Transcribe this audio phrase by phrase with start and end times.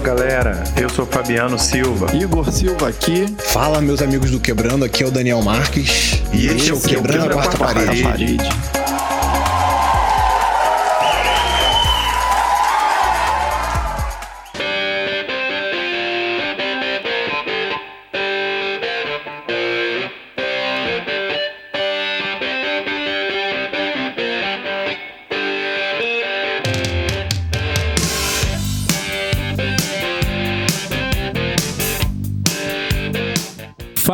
[0.00, 2.06] Fala galera, eu sou Fabiano Silva.
[2.16, 3.26] Igor Silva aqui.
[3.38, 6.22] Fala meus amigos do Quebrando, aqui é o Daniel Marques.
[6.32, 8.02] E, este é o Quebrando, Quebrando a Quarta, quarta parede.
[8.02, 8.79] parede.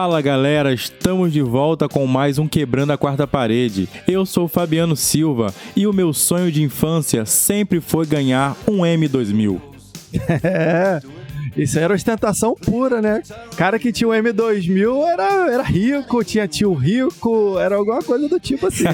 [0.06, 3.88] Fala galera, estamos de volta com mais um Quebrando a Quarta Parede.
[4.06, 9.60] Eu sou Fabiano Silva e o meu sonho de infância sempre foi ganhar um M2000.
[10.44, 11.00] É,
[11.60, 13.20] isso era ostentação pura, né?
[13.56, 18.38] Cara que tinha um M2000 era, era rico, tinha tio rico, era alguma coisa do
[18.38, 18.84] tipo assim.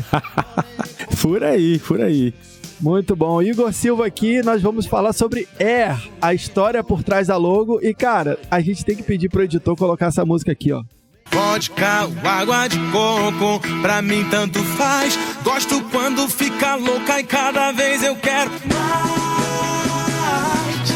[1.20, 2.32] por aí, por aí.
[2.80, 3.42] Muito bom.
[3.42, 7.78] Igor Silva aqui, nós vamos falar sobre Air, a história por trás da logo.
[7.82, 10.82] E, cara, a gente tem que pedir pro editor colocar essa música aqui, ó.
[11.30, 15.18] Vodka ou água de coco, pra mim tanto faz.
[15.42, 19.22] Gosto quando fica louca e cada vez eu quero mais.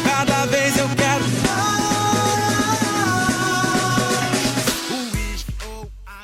[0.03, 1.47] Cada vez eu quero mais.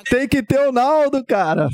[0.10, 1.70] Tem que ter o Naldo, cara.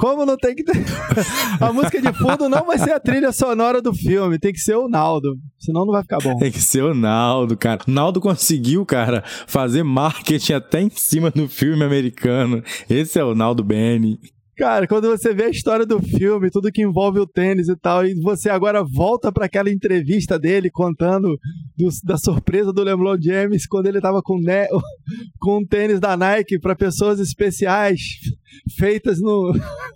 [0.00, 0.82] Como não tem que ter.
[1.60, 4.76] a música de fundo não vai ser a trilha sonora do filme, tem que ser
[4.76, 5.36] o Naldo.
[5.58, 6.38] Senão não vai ficar bom.
[6.38, 7.80] Tem que ser o Naldo, cara.
[7.86, 12.62] O Naldo conseguiu, cara, fazer marketing até em cima do filme americano.
[12.88, 14.18] Esse é o Naldo Benny.
[14.60, 18.04] Cara, quando você vê a história do filme, tudo que envolve o tênis e tal,
[18.04, 21.38] e você agora volta para aquela entrevista dele contando
[21.74, 24.68] do, da surpresa do LeBron James quando ele tava com, ne
[25.40, 28.00] com um tênis da Nike para pessoas especiais,
[28.78, 29.50] feitas no,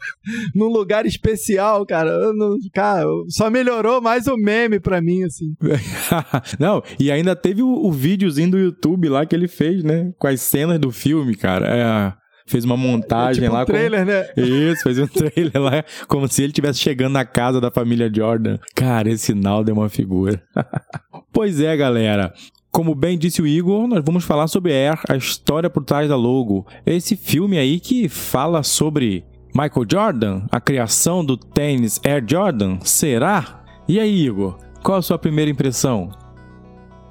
[0.57, 2.33] num lugar especial, cara.
[2.33, 5.55] Não, cara, só melhorou mais o meme pra mim, assim.
[6.59, 10.11] Não, e ainda teve o, o videozinho do YouTube lá que ele fez, né?
[10.19, 11.67] Com as cenas do filme, cara.
[11.67, 13.63] É fez uma montagem é tipo lá.
[13.63, 14.13] Um trailer, como...
[14.13, 14.27] né?
[14.37, 18.59] Isso, fez um trailer lá, como se ele estivesse chegando na casa da família Jordan.
[18.75, 20.43] Cara, esse Naldo é uma figura.
[21.33, 22.33] pois é, galera.
[22.71, 26.17] Como bem disse o Igor, nós vamos falar sobre Air, a história por trás da
[26.17, 26.67] logo.
[26.85, 33.65] Esse filme aí que fala sobre Michael Jordan, a criação do tênis Air Jordan, será?
[33.87, 36.11] E aí, Igor, qual a sua primeira impressão?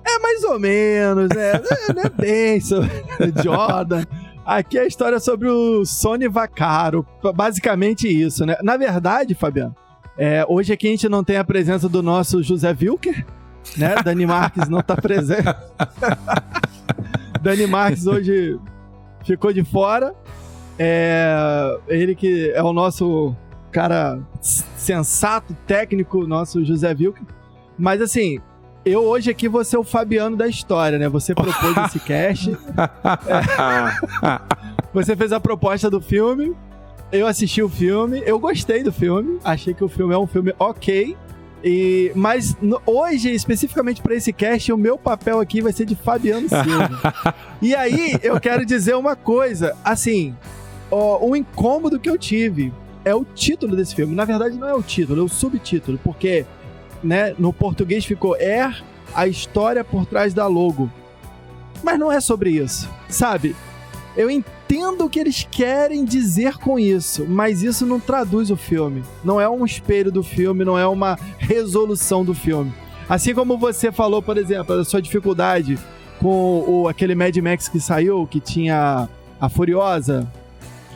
[0.06, 1.54] É mais ou menos, né?
[1.96, 2.90] Não é bem sobre
[3.42, 4.04] Jordan.
[4.46, 7.06] Aqui é a história sobre o Sony Vaccaro.
[7.34, 8.58] Basicamente isso, né?
[8.62, 9.76] Na verdade, Fabiano,
[10.18, 13.26] é, hoje aqui a gente não tem a presença do nosso José Wilker,
[13.78, 13.96] né?
[14.04, 15.44] Dani Marques não tá presente.
[17.42, 18.60] Dani Marques hoje
[19.24, 20.14] ficou de fora.
[20.78, 23.36] É, ele que é o nosso
[23.72, 27.24] cara sensato, técnico, nosso José Wilker.
[27.78, 28.40] Mas assim,
[28.86, 31.08] eu hoje aqui vou ser o Fabiano da história, né?
[31.10, 32.52] Você propôs esse cast.
[32.52, 32.58] é.
[34.94, 36.56] Você fez a proposta do filme.
[37.12, 38.22] Eu assisti o filme.
[38.26, 39.40] Eu gostei do filme.
[39.44, 41.16] Achei que o filme é um filme ok.
[41.64, 45.96] E, mas no, hoje, especificamente para esse cast, o meu papel aqui vai ser de
[45.96, 47.36] Fabiano Silva.
[47.62, 49.76] e aí, eu quero dizer uma coisa.
[49.84, 50.36] Assim,
[50.92, 52.74] ó, um incômodo que eu tive
[53.06, 54.14] é o título desse filme.
[54.14, 55.98] Na verdade, não é o título, é o subtítulo.
[56.04, 56.46] Porque
[57.04, 57.36] né?
[57.38, 58.84] No português ficou Air,
[59.14, 60.90] a história por trás da logo.
[61.84, 63.56] Mas não é sobre isso, sabe?
[64.16, 69.04] Eu entendo o que eles querem dizer com isso, mas isso não traduz o filme.
[69.24, 72.72] Não é um espelho do filme, não é uma resolução do filme.
[73.10, 75.78] Assim como você falou, por exemplo, da sua dificuldade
[76.20, 79.10] com o, aquele Mad Max que saiu, que tinha
[79.42, 80.32] a Furiosa.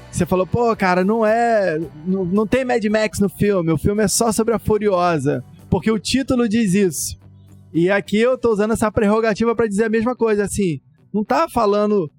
[0.10, 1.80] Você falou, pô, cara, não é.
[2.06, 5.92] Não, não tem Mad Max no filme, o filme é só sobre a Furiosa porque
[5.92, 7.18] o título diz isso.
[7.74, 10.80] E aqui eu tô usando essa prerrogativa para dizer a mesma coisa, assim,
[11.14, 12.10] não tá falando,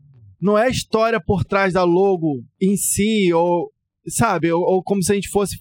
[0.40, 3.72] não é a história por trás da logo em si, ou,
[4.06, 5.56] sabe, ou, ou como se a gente fosse,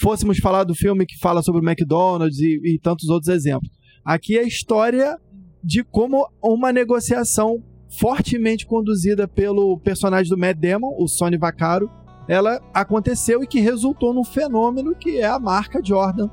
[0.00, 3.70] fôssemos falar do filme que fala sobre o McDonald's e, e tantos outros exemplos.
[4.04, 5.18] Aqui é a história
[5.62, 7.62] de como uma negociação
[7.98, 11.90] fortemente conduzida pelo personagem do Matt Damon, o Sonny Vaccaro,
[12.28, 16.28] ela aconteceu e que resultou num fenômeno que é a marca Jordan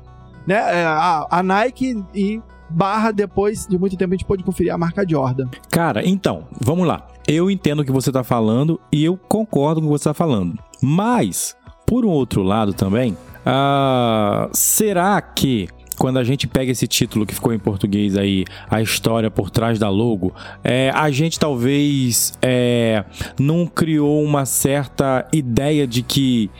[0.46, 0.56] né?
[0.56, 4.78] É, a, a Nike e barra depois de muito tempo a gente pode conferir a
[4.78, 5.48] marca Jordan.
[5.70, 7.06] Cara, então, vamos lá.
[7.26, 10.14] Eu entendo o que você está falando e eu concordo com o que você está
[10.14, 10.58] falando.
[10.82, 11.56] Mas,
[11.86, 17.34] por um outro lado também, uh, será que quando a gente pega esse título que
[17.34, 23.04] ficou em português aí, a história por trás da logo, é, a gente talvez é,
[23.38, 26.50] não criou uma certa ideia de que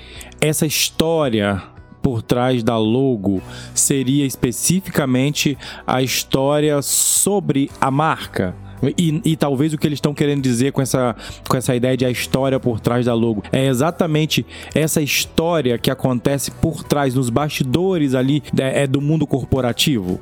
[0.41, 1.63] essa história
[2.05, 3.41] por trás da logo
[3.75, 5.57] seria especificamente
[5.87, 8.55] a história sobre a marca?
[8.99, 11.17] E, e, talvez o que eles estão querendo dizer com essa,
[11.49, 15.91] com essa ideia de a história por trás da logo é exatamente essa história que
[15.91, 20.21] acontece por trás, nos bastidores ali é, é do mundo corporativo?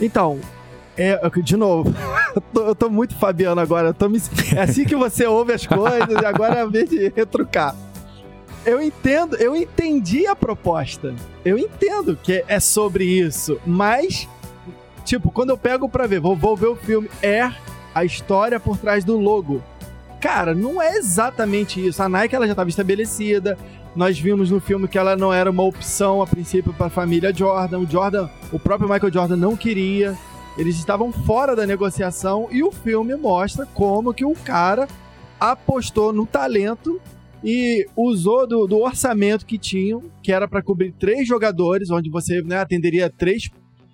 [0.00, 0.40] Então,
[0.98, 1.94] é, de novo,
[2.34, 3.94] eu, tô, eu tô muito Fabiano agora.
[4.08, 4.20] Me,
[4.56, 7.76] é assim que você ouve as coisas e agora é a vez de retrucar.
[8.64, 11.14] Eu entendo, eu entendi a proposta.
[11.44, 14.28] Eu entendo que é sobre isso, mas,
[15.04, 17.56] tipo, quando eu pego pra ver, vou, vou ver o filme Air
[17.94, 19.62] a história por trás do logo.
[20.20, 22.02] Cara, não é exatamente isso.
[22.02, 23.58] A Nike ela já estava estabelecida.
[23.96, 27.34] Nós vimos no filme que ela não era uma opção a princípio para a família
[27.34, 27.78] Jordan.
[27.78, 30.16] O Jordan, o próprio Michael Jordan não queria.
[30.58, 34.86] Eles estavam fora da negociação e o filme mostra como que o cara
[35.38, 37.00] apostou no talento
[37.42, 42.42] e usou do, do orçamento que tinham, que era para cobrir três jogadores, onde você
[42.42, 43.48] né, atenderia três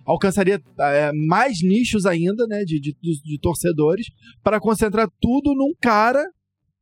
[0.06, 4.06] alcançaria é, mais nichos ainda, né, de, de, de torcedores,
[4.42, 6.24] para concentrar tudo num cara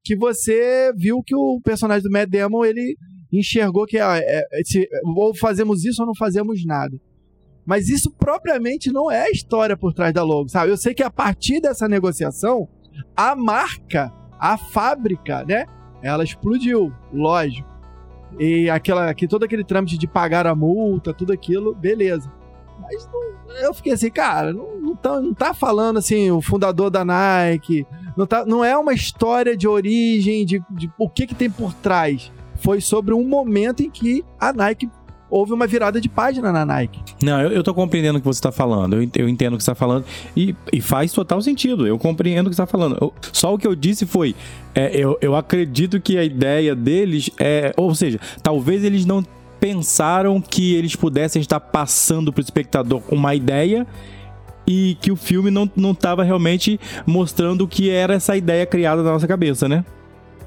[0.04, 2.96] que você viu que o personagem do Matt Damon, ele
[3.32, 6.94] enxergou que ah, é, é, se, ou fazemos isso ou não fazemos nada.
[7.64, 10.70] Mas isso propriamente não é a história por trás da logo, sabe?
[10.70, 12.68] Eu sei que a partir dessa negociação,
[13.16, 15.64] a marca, a fábrica, né,
[16.04, 17.68] ela explodiu, lógico.
[18.38, 22.30] E aquela, que todo aquele trâmite de pagar a multa, tudo aquilo, beleza.
[22.80, 26.90] Mas não, eu fiquei assim, cara, não, não, tá, não tá falando assim, o fundador
[26.90, 27.86] da Nike.
[28.16, 31.72] Não, tá, não é uma história de origem, de, de o que, que tem por
[31.72, 32.30] trás.
[32.56, 34.90] Foi sobre um momento em que a Nike
[35.34, 37.00] houve uma virada de página na Nike.
[37.20, 38.94] Não, eu, eu tô compreendendo o que você está falando.
[38.94, 40.04] Eu, eu entendo o que você está falando.
[40.36, 41.88] E, e faz total sentido.
[41.88, 42.96] Eu compreendo o que você está falando.
[43.00, 44.36] Eu, só o que eu disse foi:
[44.76, 47.72] é, eu, eu acredito que a ideia deles é.
[47.76, 49.24] Ou seja, talvez eles não
[49.58, 53.84] pensaram que eles pudessem estar passando para o espectador uma ideia
[54.66, 59.12] e que o filme não estava realmente mostrando o que era essa ideia criada na
[59.12, 59.84] nossa cabeça, né?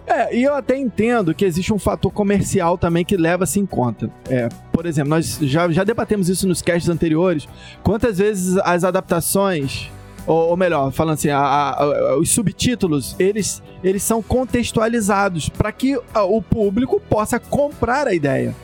[0.07, 4.09] É, e eu até entendo que existe um fator comercial também que leva-se em conta.
[4.29, 7.45] É, por exemplo, nós já, já debatemos isso nos casts anteriores.
[7.83, 9.91] Quantas vezes as adaptações,
[10.25, 15.97] ou, ou melhor, falando assim, a, a, os subtítulos, eles, eles são contextualizados para que
[15.97, 18.55] o público possa comprar a ideia.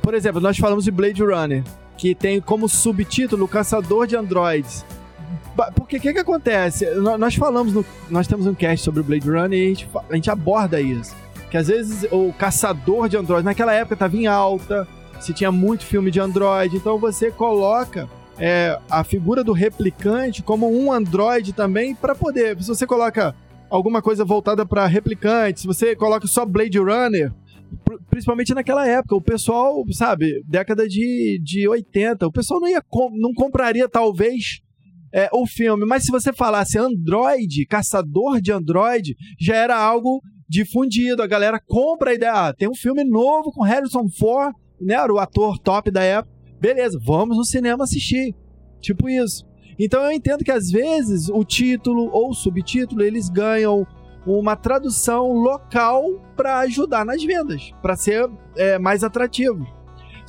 [0.00, 1.62] Por exemplo, nós falamos de Blade Runner,
[1.98, 4.82] que tem como subtítulo Caçador de Androids.
[5.74, 6.86] Porque o que, que acontece?
[6.94, 10.14] Nós falamos, no, nós temos um cast sobre o Blade Runner e a gente, a
[10.14, 11.14] gente aborda isso.
[11.50, 14.86] Que às vezes o caçador de androids, naquela época estava em alta,
[15.20, 20.70] se tinha muito filme de android, então você coloca é, a figura do replicante como
[20.70, 22.60] um android também para poder.
[22.62, 23.34] Se você coloca
[23.68, 27.32] alguma coisa voltada para replicante, se você coloca só Blade Runner,
[28.08, 33.32] principalmente naquela época, o pessoal, sabe, década de, de 80, o pessoal não ia não
[33.34, 34.60] compraria talvez
[35.12, 41.22] é, o filme, mas se você falasse Android, caçador de Android, já era algo difundido,
[41.22, 45.12] a galera compra a ideia, ah, tem um filme novo com Harrison Ford, né, era
[45.12, 48.34] o ator top da época, beleza, vamos no cinema assistir,
[48.80, 49.44] tipo isso.
[49.78, 53.86] Então eu entendo que às vezes o título ou o subtítulo, eles ganham
[54.26, 56.04] uma tradução local
[56.36, 59.66] para ajudar nas vendas, para ser é, mais atrativo.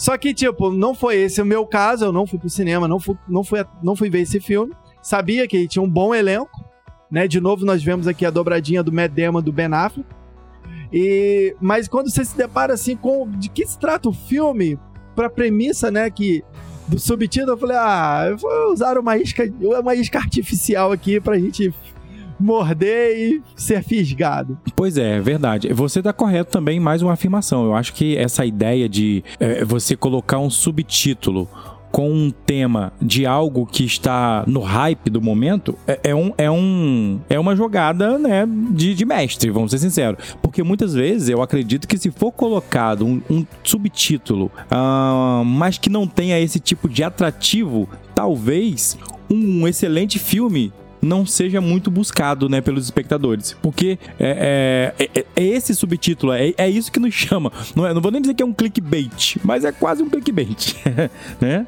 [0.01, 3.00] Só que, tipo, não foi esse o meu caso, eu não fui pro cinema, não
[3.00, 4.74] fui, não fui, não fui ver esse filme.
[5.00, 6.66] Sabia que tinha um bom elenco,
[7.11, 7.28] né?
[7.28, 10.09] De novo, nós vemos aqui a dobradinha do Damon, do Ben Affleck.
[10.92, 14.80] E, mas quando você se depara assim com de que se trata o filme,
[15.16, 16.44] pra premissa, né, que
[16.87, 21.37] do subtítulo, eu falei, ah, eu vou usar uma isca, uma isca artificial aqui pra
[21.37, 21.71] gente
[22.42, 24.57] morder e ser fisgado.
[24.76, 25.71] Pois é, é verdade.
[25.74, 27.66] Você está correto também, mais uma afirmação.
[27.66, 31.48] Eu acho que essa ideia de é, você colocar um subtítulo
[31.92, 36.50] com um tema de algo que está no hype do momento é, é, um, é,
[36.50, 40.36] um, é uma jogada né, de, de mestre, vamos ser sinceros.
[40.42, 45.90] Porque muitas vezes eu acredito que se for colocado um, um subtítulo, uh, mas que
[45.90, 48.98] não tenha esse tipo de atrativo, talvez
[49.30, 53.55] um excelente filme não seja muito buscado, né, pelos espectadores.
[53.61, 57.51] Porque é, é, é, é esse subtítulo, é, é, isso que nos chama.
[57.75, 60.75] Não, é, não vou nem dizer que é um clickbait, mas é quase um clickbait,
[61.41, 61.65] né?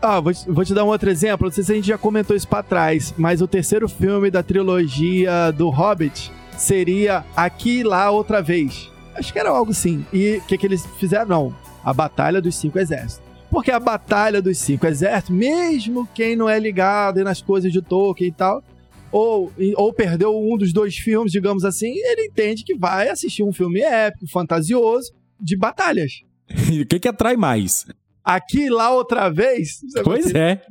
[0.00, 1.46] Ah, vou te, vou te, dar um outro exemplo.
[1.46, 4.42] Não sei se a gente já comentou isso pra trás, mas o terceiro filme da
[4.42, 8.90] trilogia do Hobbit seria Aqui e Lá Outra Vez.
[9.14, 10.04] Acho que era algo assim.
[10.12, 11.26] E o que, que eles fizeram?
[11.26, 11.54] Não.
[11.84, 13.31] A Batalha dos Cinco Exércitos.
[13.52, 18.30] Porque a Batalha dos Cinco Exércitos, mesmo quem não é ligado nas coisas de Tolkien
[18.30, 18.64] e tal,
[19.12, 23.52] ou, ou perdeu um dos dois filmes, digamos assim, ele entende que vai assistir um
[23.52, 26.22] filme épico, fantasioso, de batalhas.
[26.72, 27.86] E o que, que atrai mais?
[28.24, 29.80] aqui lá outra vez.
[30.04, 30.62] Pois é.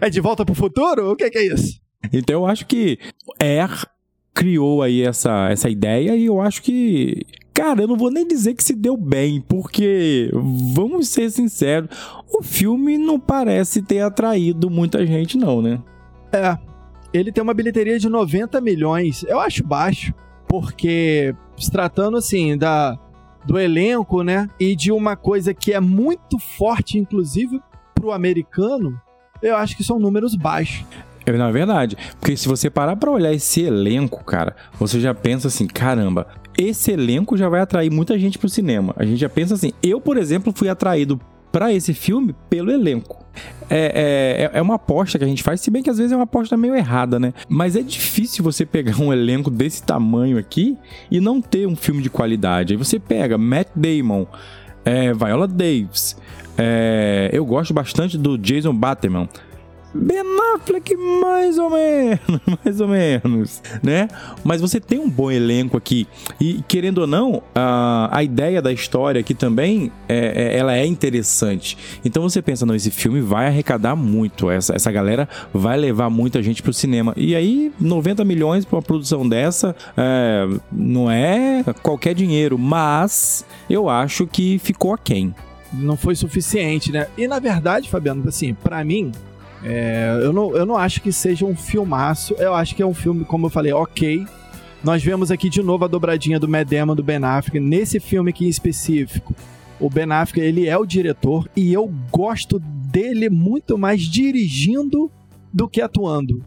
[0.00, 1.10] É de volta pro futuro?
[1.10, 1.80] O que, que é isso?
[2.12, 3.00] Então eu acho que
[3.40, 3.84] Air
[4.34, 7.22] criou aí essa, essa ideia e eu acho que.
[7.54, 10.30] Cara, eu não vou nem dizer que se deu bem, porque,
[10.74, 11.90] vamos ser sinceros,
[12.32, 15.78] o filme não parece ter atraído muita gente, não, né?
[16.32, 16.56] É.
[17.12, 19.22] Ele tem uma bilheteria de 90 milhões.
[19.24, 20.14] Eu acho baixo,
[20.48, 22.98] porque se tratando assim da
[23.44, 27.60] do elenco, né, e de uma coisa que é muito forte inclusive
[27.92, 28.96] pro americano,
[29.42, 30.86] eu acho que são números baixos.
[31.24, 35.48] É, na verdade, porque se você parar pra olhar esse elenco, cara, você já pensa
[35.48, 36.26] assim, caramba,
[36.56, 38.94] esse elenco já vai atrair muita gente pro cinema.
[38.96, 43.22] A gente já pensa assim, eu, por exemplo, fui atraído para esse filme pelo elenco.
[43.70, 46.16] É, é, é uma aposta que a gente faz, se bem que às vezes é
[46.16, 47.32] uma aposta meio errada, né?
[47.48, 50.76] Mas é difícil você pegar um elenco desse tamanho aqui
[51.10, 52.74] e não ter um filme de qualidade.
[52.74, 54.26] Aí você pega Matt Damon,
[54.84, 56.16] é, Viola Davis,
[56.56, 59.28] é, eu gosto bastante do Jason Bateman.
[59.94, 60.22] Ben
[60.54, 62.20] Affleck, mais ou menos,
[62.64, 64.08] mais ou menos, né?
[64.42, 66.06] Mas você tem um bom elenco aqui.
[66.40, 70.86] E, querendo ou não, a, a ideia da história aqui também, é, é, ela é
[70.86, 71.76] interessante.
[72.04, 74.50] Então você pensa, não, esse filme vai arrecadar muito.
[74.50, 77.12] Essa, essa galera vai levar muita gente pro cinema.
[77.16, 82.58] E aí, 90 milhões pra uma produção dessa, é, não é qualquer dinheiro.
[82.58, 85.34] Mas eu acho que ficou aquém.
[85.72, 87.06] Não foi suficiente, né?
[87.16, 89.10] E na verdade, Fabiano, assim, para mim,
[89.64, 92.34] é, eu, não, eu não acho que seja um filmaço.
[92.38, 94.26] Eu acho que é um filme, como eu falei, ok.
[94.82, 97.60] Nós vemos aqui de novo a dobradinha do Medema do Ben Affleck.
[97.60, 99.34] Nesse filme aqui em específico,
[99.78, 105.10] o Ben Affleck, ele é o diretor e eu gosto dele muito mais dirigindo
[105.52, 106.44] do que atuando.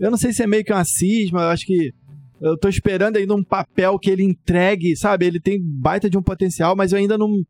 [0.00, 1.92] Eu não sei se é meio que uma cisma, eu acho que
[2.40, 5.24] eu tô esperando ainda um papel que ele entregue, sabe?
[5.24, 7.42] Ele tem baita de um potencial, mas eu ainda não,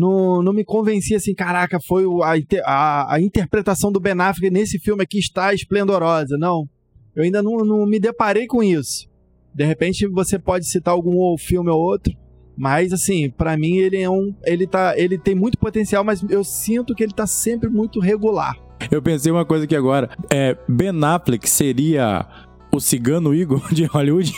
[0.00, 4.78] não, não me convencia assim, caraca, foi a, a, a, interpretação do Ben Affleck nesse
[4.78, 6.38] filme aqui está esplendorosa.
[6.38, 6.66] Não,
[7.14, 9.08] eu ainda não, não me deparei com isso.
[9.54, 12.14] De repente você pode citar algum filme ou outro,
[12.56, 16.42] mas assim, para mim ele é um, ele tá, ele tem muito potencial, mas eu
[16.42, 18.56] sinto que ele tá sempre muito regular.
[18.90, 22.26] Eu pensei uma coisa aqui agora, é, Ben Affleck seria
[22.72, 24.32] o cigano Igor de Hollywood?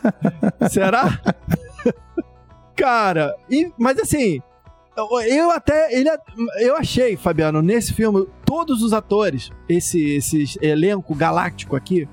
[0.70, 1.20] Será?
[2.74, 4.40] Cara, e, mas assim,
[4.96, 5.92] eu até.
[5.92, 6.08] Ele,
[6.58, 12.08] eu achei, Fabiano, nesse filme, todos os atores, esse, esse elenco galáctico aqui,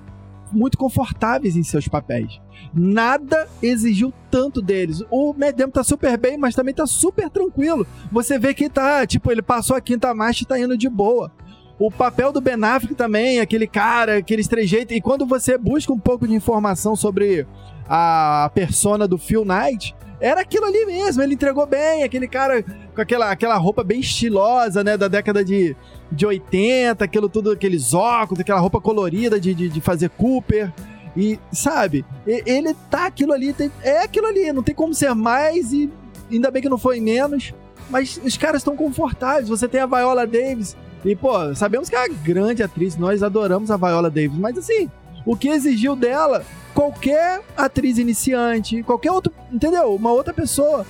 [0.51, 2.39] muito confortáveis em seus papéis.
[2.73, 5.03] Nada exigiu tanto deles.
[5.09, 7.85] O Medem tá super bem, mas também tá super tranquilo.
[8.11, 11.31] Você vê que tá, tipo, ele passou a quinta marcha e tá indo de boa.
[11.77, 14.93] O papel do Ben Affleck também, aquele cara, aquele trejeito.
[14.93, 17.47] E quando você busca um pouco de informação sobre
[17.89, 23.01] a persona do Phil Knight, era aquilo ali mesmo, ele entregou bem, aquele cara com
[23.01, 25.75] aquela, aquela roupa bem estilosa, né, da década de,
[26.11, 30.71] de 80, aquilo tudo, aqueles óculos, aquela roupa colorida de, de, de fazer Cooper.
[31.17, 35.91] E, sabe, ele tá aquilo ali, é aquilo ali, não tem como ser mais e
[36.31, 37.53] ainda bem que não foi menos.
[37.89, 39.49] Mas os caras estão confortáveis.
[39.49, 40.77] Você tem a Viola Davis.
[41.03, 44.37] E, pô, sabemos que é uma grande atriz, nós adoramos a Viola Davis.
[44.37, 44.89] Mas, assim,
[45.25, 49.93] o que exigiu dela qualquer atriz iniciante, qualquer outro, entendeu?
[49.95, 50.85] Uma outra pessoa,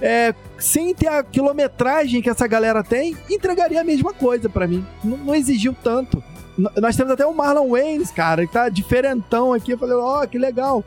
[0.00, 4.84] é, sem ter a quilometragem que essa galera tem, entregaria a mesma coisa para mim.
[5.02, 6.22] Não, não, exigiu tanto.
[6.58, 9.72] N nós temos até o Marlon Waynes, cara, que tá diferentão aqui.
[9.72, 10.84] Eu falei, ó, oh, que legal.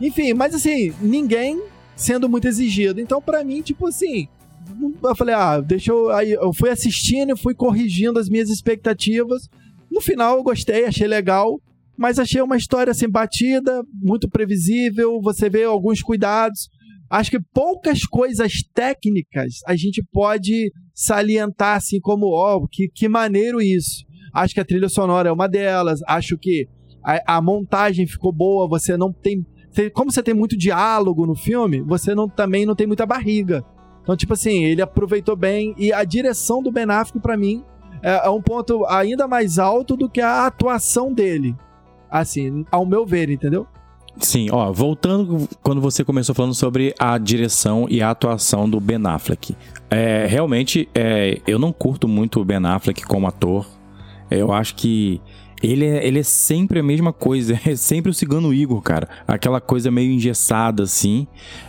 [0.00, 1.62] Enfim, mas assim, ninguém
[1.94, 3.00] sendo muito exigido.
[3.00, 4.28] Então, para mim, tipo assim,
[5.02, 6.10] eu falei, ah, deixa eu.
[6.10, 9.48] Aí eu fui assistindo e fui corrigindo as minhas expectativas.
[9.90, 11.60] No final, eu gostei, achei legal
[11.96, 16.68] mas achei uma história assim batida, muito previsível, você vê alguns cuidados.
[17.08, 23.08] Acho que poucas coisas técnicas a gente pode salientar assim como, ó, oh, que, que
[23.08, 24.04] maneiro isso.
[24.34, 26.66] Acho que a trilha sonora é uma delas, acho que
[27.04, 29.46] a, a montagem ficou boa, você não tem,
[29.94, 33.64] como você tem muito diálogo no filme, você não, também não tem muita barriga.
[34.02, 37.64] Então, tipo assim, ele aproveitou bem e a direção do Ben Affleck para mim
[38.02, 41.56] é, é um ponto ainda mais alto do que a atuação dele.
[42.10, 43.66] Assim, ao meu ver, entendeu?
[44.18, 49.00] Sim, ó, voltando quando você começou falando sobre a direção e a atuação do Ben
[49.04, 49.54] Affleck.
[49.90, 53.66] É, realmente, é, eu não curto muito o Ben Affleck como ator.
[54.30, 55.20] Eu acho que
[55.62, 59.08] ele é, ele é sempre a mesma coisa, é sempre o Cigano Igor, cara.
[59.26, 61.26] Aquela coisa meio engessada, assim.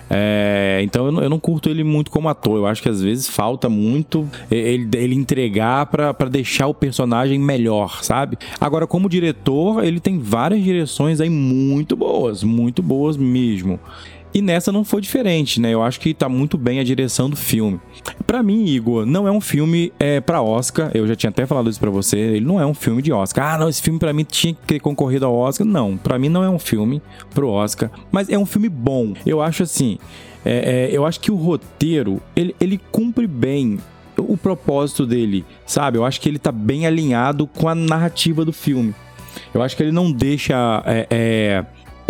[0.09, 2.57] É, então eu não, eu não, curto ele muito como ator.
[2.57, 8.03] Eu acho que às vezes falta muito ele, ele entregar para deixar o personagem melhor,
[8.03, 8.37] sabe?
[8.59, 13.79] Agora, como diretor, ele tem várias direções aí muito boas, muito boas mesmo.
[14.37, 15.73] E nessa não foi diferente, né?
[15.73, 17.79] Eu acho que tá muito bem a direção do filme.
[18.27, 20.91] Para mim, Igor, não é um filme é, para Oscar.
[20.93, 22.19] Eu já tinha até falado isso para você.
[22.19, 23.55] Ele não é um filme de Oscar.
[23.55, 25.65] Ah, não, esse filme para mim tinha que ter concorrido ao Oscar.
[25.65, 27.01] Não, para mim não é um filme
[27.33, 27.89] pro Oscar.
[28.11, 29.15] Mas é um filme bom.
[29.25, 29.97] Eu acho assim.
[30.45, 33.79] É, é, eu acho que o roteiro ele, ele cumpre bem
[34.15, 35.97] o propósito dele, sabe?
[35.97, 38.93] Eu acho que ele tá bem alinhado com a narrativa do filme.
[39.51, 41.65] Eu acho que ele não deixa é,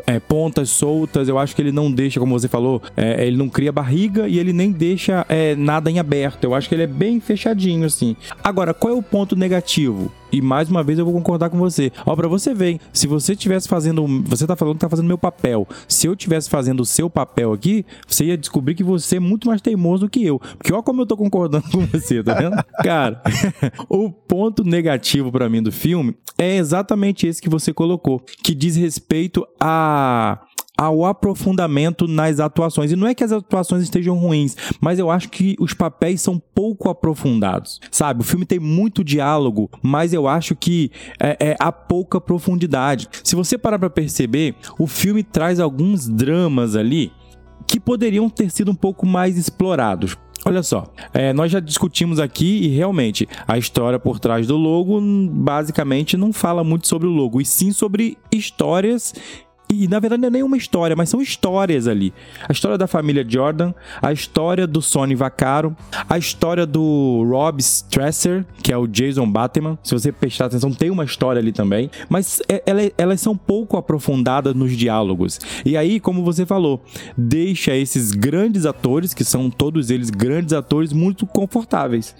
[0.05, 3.49] é, pontas soltas, eu acho que ele não deixa, como você falou, é, ele não
[3.49, 6.43] cria barriga e ele nem deixa é, nada em aberto.
[6.43, 8.15] Eu acho que ele é bem fechadinho, assim.
[8.43, 10.11] Agora, qual é o ponto negativo?
[10.31, 11.91] E mais uma vez eu vou concordar com você.
[12.05, 14.05] Ó, pra você ver, se você estivesse fazendo.
[14.25, 15.67] Você tá falando que tá fazendo meu papel.
[15.87, 19.47] Se eu estivesse fazendo o seu papel aqui, você ia descobrir que você é muito
[19.47, 20.39] mais teimoso do que eu.
[20.39, 22.55] Porque ó, como eu tô concordando com você, tá vendo?
[22.83, 23.21] Cara,
[23.89, 28.75] o ponto negativo para mim do filme é exatamente esse que você colocou, que diz
[28.75, 30.46] respeito a
[30.77, 32.91] ao aprofundamento nas atuações.
[32.91, 36.39] E não é que as atuações estejam ruins, mas eu acho que os papéis são
[36.39, 37.79] pouco aprofundados.
[37.91, 38.21] Sabe?
[38.21, 43.09] O filme tem muito diálogo, mas eu acho que é, é, há pouca profundidade.
[43.23, 47.11] Se você parar para perceber, o filme traz alguns dramas ali
[47.65, 50.15] que poderiam ter sido um pouco mais explorados.
[50.45, 55.01] Olha só, é, nós já discutimos aqui e realmente a história por trás do logo
[55.29, 59.13] basicamente não fala muito sobre o logo, e sim sobre histórias
[59.69, 62.13] e na verdade não é nenhuma história, mas são histórias ali.
[62.47, 65.75] A história da família Jordan, a história do Sonny Vaccaro,
[66.09, 69.77] a história do Rob Stresser, que é o Jason Bateman.
[69.83, 71.91] Se você prestar atenção, tem uma história ali também.
[72.09, 72.63] Mas é,
[72.97, 75.39] elas são pouco aprofundadas nos diálogos.
[75.65, 76.81] E aí, como você falou,
[77.17, 82.15] deixa esses grandes atores, que são todos eles grandes atores, muito confortáveis.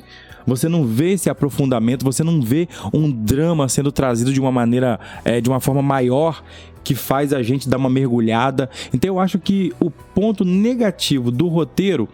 [0.45, 4.97] Você não vê esse aprofundamento, você não vê um drama sendo trazido de uma maneira,
[5.25, 6.41] é, de uma forma maior
[6.87, 8.69] que faz a gente dar uma mergulhada.
[8.93, 12.07] Então eu acho que o ponto negativo do roteiro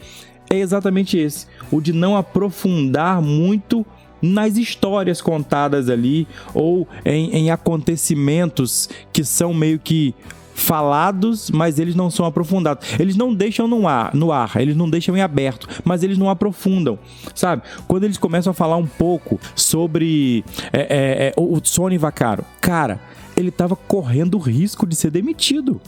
[0.49, 3.85] é exatamente esse, o de não aprofundar muito
[4.19, 10.15] nas histórias contadas ali ou em, em acontecimentos que são meio que
[10.55, 12.99] falados, mas eles não são aprofundados.
[12.99, 16.31] Eles não deixam no ar, no ar, eles não deixam em aberto, mas eles não
[16.31, 16.97] aprofundam,
[17.35, 17.61] sabe?
[17.87, 22.99] Quando eles começam a falar um pouco sobre é, é, é, o Sony Vaccaro, cara,
[23.35, 25.81] ele estava correndo o risco de ser demitido.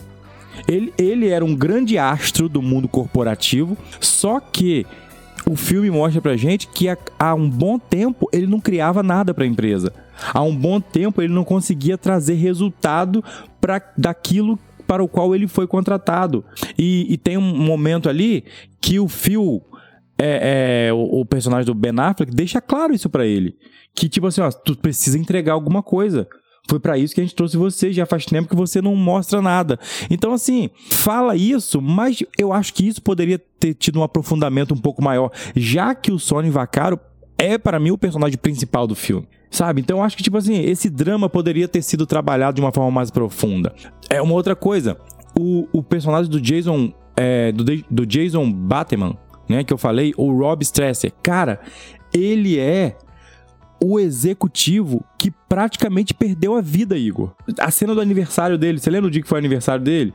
[0.68, 4.86] Ele, ele era um grande astro do mundo corporativo, só que
[5.50, 9.34] o filme mostra pra gente que há, há um bom tempo ele não criava nada
[9.34, 9.94] para a empresa.
[10.34, 13.24] Há um bom tempo ele não conseguia trazer resultado
[13.60, 16.46] para daquilo para o qual ele foi contratado.
[16.78, 18.46] E, e tem um momento ali
[18.80, 19.62] que o Phil,
[20.18, 23.58] é, é, o, o, personagem do Ben Affleck, deixa claro isso para ele.
[23.96, 26.28] Que tipo assim, ó, tu precisa entregar alguma coisa.
[26.68, 27.94] Foi para isso que a gente trouxe você.
[27.94, 29.80] Já faz tempo que você não mostra nada.
[30.10, 34.78] Então, assim, fala isso, mas eu acho que isso poderia ter tido um aprofundamento um
[34.78, 37.00] pouco maior, já que o Sony Vaccaro
[37.38, 39.28] é, para mim, o personagem principal do filme.
[39.50, 39.82] Sabe?
[39.82, 42.92] Então eu acho que, tipo assim, esse drama poderia ter sido trabalhado de uma forma
[42.92, 43.74] mais profunda.
[44.10, 44.98] É uma outra coisa.
[45.38, 46.94] O, o personagem do Jason.
[47.18, 49.64] É, do, do Jason Bateman, né?
[49.64, 51.14] Que eu falei, o Rob Stresser.
[51.24, 51.62] Cara,
[52.14, 52.98] ele é
[53.88, 57.32] o executivo que praticamente perdeu a vida, Igor.
[57.60, 60.12] A cena do aniversário dele, você lembra o dia que foi o aniversário dele?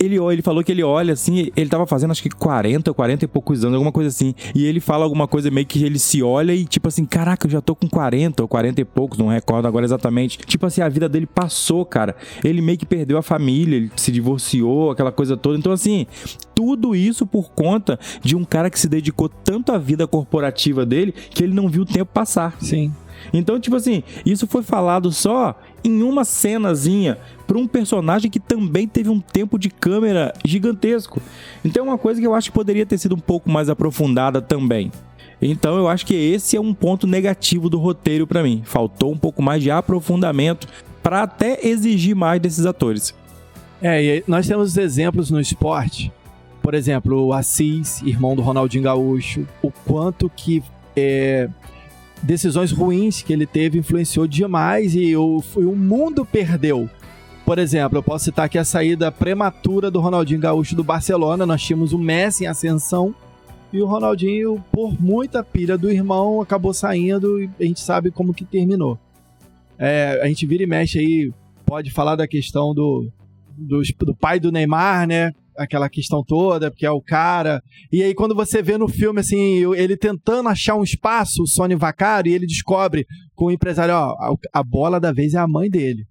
[0.00, 3.28] Ele, ele falou que ele olha assim, ele tava fazendo acho que 40, 40 e
[3.28, 4.34] poucos anos, alguma coisa assim.
[4.54, 7.50] E ele fala alguma coisa meio que ele se olha e tipo assim, caraca, eu
[7.50, 10.38] já tô com 40 ou 40 e poucos, não recordo agora exatamente.
[10.38, 12.16] Tipo assim, a vida dele passou, cara.
[12.42, 15.58] Ele meio que perdeu a família, ele se divorciou, aquela coisa toda.
[15.58, 16.06] Então assim,
[16.54, 21.12] tudo isso por conta de um cara que se dedicou tanto à vida corporativa dele
[21.12, 22.56] que ele não viu o tempo passar.
[22.58, 22.90] Sim.
[23.32, 28.86] Então, tipo assim, isso foi falado só em uma cenazinha para um personagem que também
[28.86, 31.20] teve um tempo de câmera gigantesco.
[31.64, 34.40] Então é uma coisa que eu acho que poderia ter sido um pouco mais aprofundada
[34.40, 34.92] também.
[35.42, 38.62] Então eu acho que esse é um ponto negativo do roteiro para mim.
[38.64, 40.68] Faltou um pouco mais de aprofundamento
[41.02, 43.14] para até exigir mais desses atores.
[43.82, 46.12] É, e nós temos exemplos no esporte.
[46.62, 50.62] Por exemplo, o Assis, irmão do Ronaldinho Gaúcho, o quanto que
[50.94, 51.48] é,
[52.22, 56.88] decisões ruins que ele teve influenciou demais e o, o mundo perdeu
[57.50, 61.44] por exemplo, eu posso citar aqui a saída prematura do Ronaldinho Gaúcho do Barcelona.
[61.44, 63.12] Nós tínhamos o Messi em ascensão
[63.72, 68.32] e o Ronaldinho, por muita pilha do irmão, acabou saindo e a gente sabe como
[68.32, 68.96] que terminou.
[69.76, 71.32] É, a gente vira e mexe aí,
[71.66, 73.10] pode falar da questão do,
[73.58, 75.34] do, do pai do Neymar, né?
[75.62, 77.62] Aquela questão toda, porque é o cara.
[77.92, 81.74] E aí, quando você vê no filme, assim, ele tentando achar um espaço, o Sony
[81.74, 85.68] Vaccaro, e ele descobre com o empresário, ó, a bola da vez é a mãe
[85.70, 86.04] dele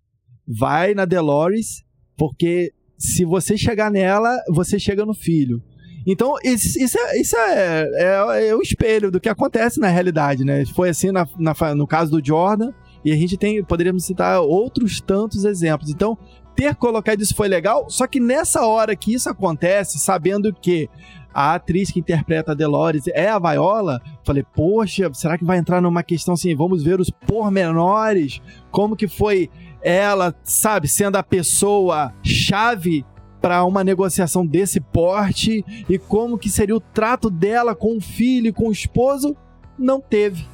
[0.51, 1.83] vai na Dolores,
[2.17, 5.61] porque se você chegar nela, você chega no filho.
[6.07, 10.43] Então, isso, isso, é, isso é, é, é o espelho do que acontece na realidade,
[10.43, 10.65] né?
[10.65, 12.71] Foi assim na, na- no caso do Jordan,
[13.05, 15.89] e a gente tem, poderíamos citar outros tantos exemplos.
[15.91, 16.17] Então,
[16.59, 20.89] ter colocado isso foi legal, só que nessa hora que isso acontece, sabendo que
[21.33, 25.81] a atriz que interpreta a Dolores é a Viola, falei, poxa, será que vai entrar
[25.81, 28.41] numa questão assim, vamos ver os pormenores,
[28.71, 29.49] como que foi
[29.81, 33.05] ela, sabe, sendo a pessoa chave
[33.39, 38.53] para uma negociação desse porte e como que seria o trato dela com o filho
[38.53, 39.33] com o esposo,
[39.77, 40.45] não teve.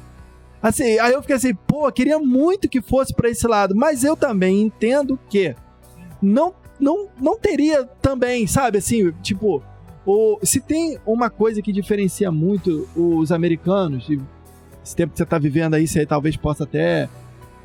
[0.62, 4.16] Assim, aí eu fiquei assim, pô, queria muito que fosse para esse lado, mas eu
[4.16, 5.56] também entendo que
[6.20, 9.62] não não não teria também, sabe, assim, tipo,
[10.04, 14.20] o, se tem uma coisa que diferencia muito os americanos, e
[14.84, 17.08] esse tempo que você tá vivendo aí, você talvez possa até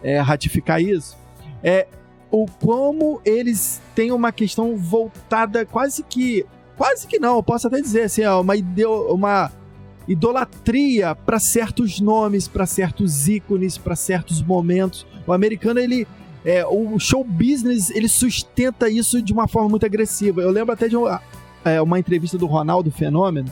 [0.02, 1.18] é, ratificar isso,
[1.64, 1.88] é
[2.32, 6.46] o como eles têm uma questão voltada quase que.
[6.78, 9.52] Quase que não, eu posso até dizer assim, ó, uma, ideo, uma
[10.08, 15.06] idolatria para certos nomes, para certos ícones, para certos momentos.
[15.28, 16.08] O americano, ele.
[16.44, 20.42] É, o show business, ele sustenta isso de uma forma muito agressiva.
[20.42, 21.22] Eu lembro até de uma,
[21.64, 23.52] é, uma entrevista do Ronaldo Fenômeno,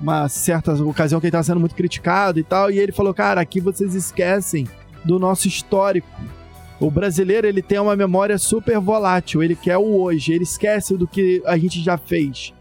[0.00, 3.40] uma certa ocasião que ele estava sendo muito criticado e tal, e ele falou: Cara,
[3.40, 4.68] aqui vocês esquecem
[5.04, 6.08] do nosso histórico.
[6.80, 11.06] O brasileiro ele tem uma memória super volátil, ele quer o hoje, ele esquece do
[11.06, 12.52] que a gente já fez.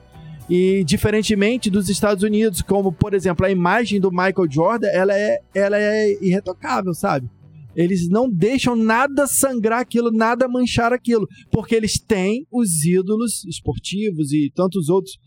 [0.50, 5.40] E diferentemente dos Estados Unidos, como por exemplo a imagem do Michael Jordan, ela é,
[5.56, 7.28] ela é irretocável, sabe?
[7.76, 14.32] Eles não deixam nada sangrar aquilo, nada manchar aquilo, porque eles têm os ídolos esportivos
[14.32, 15.18] e tantos outros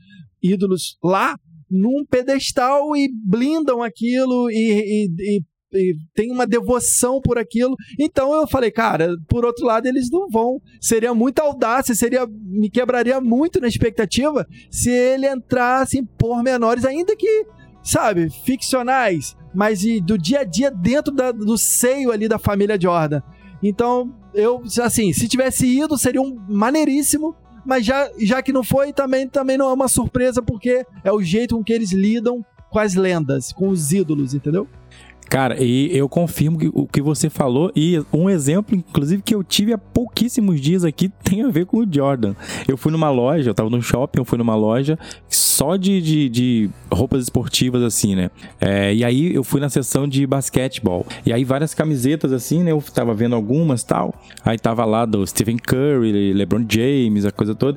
[0.42, 1.36] ídolos lá
[1.70, 5.40] num pedestal e blindam aquilo e, e, e
[5.74, 7.74] e tem uma devoção por aquilo.
[7.98, 10.60] Então eu falei, cara, por outro lado, eles não vão.
[10.80, 17.16] Seria muita audácia, seria me quebraria muito na expectativa se ele entrasse em pormenores, ainda
[17.16, 17.46] que,
[17.84, 22.80] sabe, ficcionais, mas e do dia a dia dentro da- do seio ali da família
[22.80, 23.20] Jordan.
[23.62, 27.36] Então, eu, assim, se tivesse ido, seria um maneiríssimo.
[27.66, 31.22] Mas já, já que não foi, também, também não é uma surpresa, porque é o
[31.22, 34.68] jeito com que eles lidam com as lendas, com os ídolos, entendeu?
[35.34, 39.42] Cara, e eu confirmo que o que você falou, e um exemplo, inclusive, que eu
[39.42, 42.36] tive há pouquíssimos dias aqui, tem a ver com o Jordan.
[42.68, 44.96] Eu fui numa loja, eu tava no shopping, eu fui numa loja
[45.28, 48.30] só de, de, de roupas esportivas, assim, né?
[48.60, 51.04] É, e aí eu fui na seção de basquetebol.
[51.26, 52.70] E aí várias camisetas, assim, né?
[52.70, 54.14] Eu tava vendo algumas tal.
[54.44, 57.76] Aí tava lá do Stephen Curry, LeBron James, a coisa toda.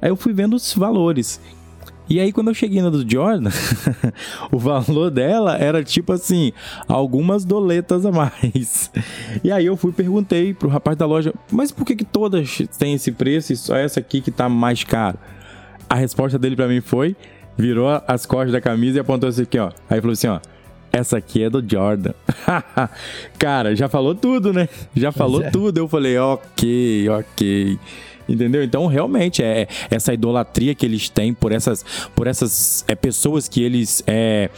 [0.00, 1.40] Aí eu fui vendo os valores.
[2.08, 3.50] E aí, quando eu cheguei na do Jordan,
[4.50, 6.52] o valor dela era tipo assim,
[6.86, 8.90] algumas doletas a mais.
[9.44, 12.94] E aí eu fui perguntei pro rapaz da loja, mas por que, que todas têm
[12.94, 15.18] esse preço e só essa aqui que tá mais caro?
[15.88, 17.14] A resposta dele pra mim foi,
[17.56, 19.70] virou as costas da camisa e apontou assim aqui, ó.
[19.88, 20.40] Aí falou assim, ó.
[20.90, 22.12] Essa aqui é do Jordan.
[23.38, 24.68] Cara, já falou tudo, né?
[24.96, 25.50] Já falou é.
[25.50, 25.78] tudo.
[25.78, 27.78] Eu falei, ok, ok.
[28.28, 28.62] Entendeu?
[28.62, 33.62] Então, realmente, é essa idolatria que eles têm por essas, por essas é, pessoas que
[33.62, 34.50] eles é,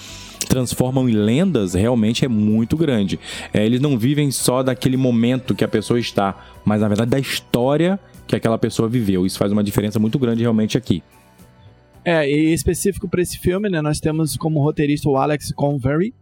[0.48, 3.18] transformam em lendas, realmente é muito grande.
[3.54, 7.18] É, eles não vivem só daquele momento que a pessoa está, mas na verdade da
[7.18, 9.24] história que aquela pessoa viveu.
[9.24, 11.02] Isso faz uma diferença muito grande realmente aqui.
[12.04, 16.14] É, e específico para esse filme, né, nós temos como roteirista o Alex Convery.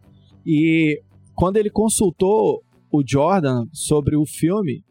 [0.44, 1.00] E
[1.34, 4.82] quando ele consultou o Jordan sobre o filme,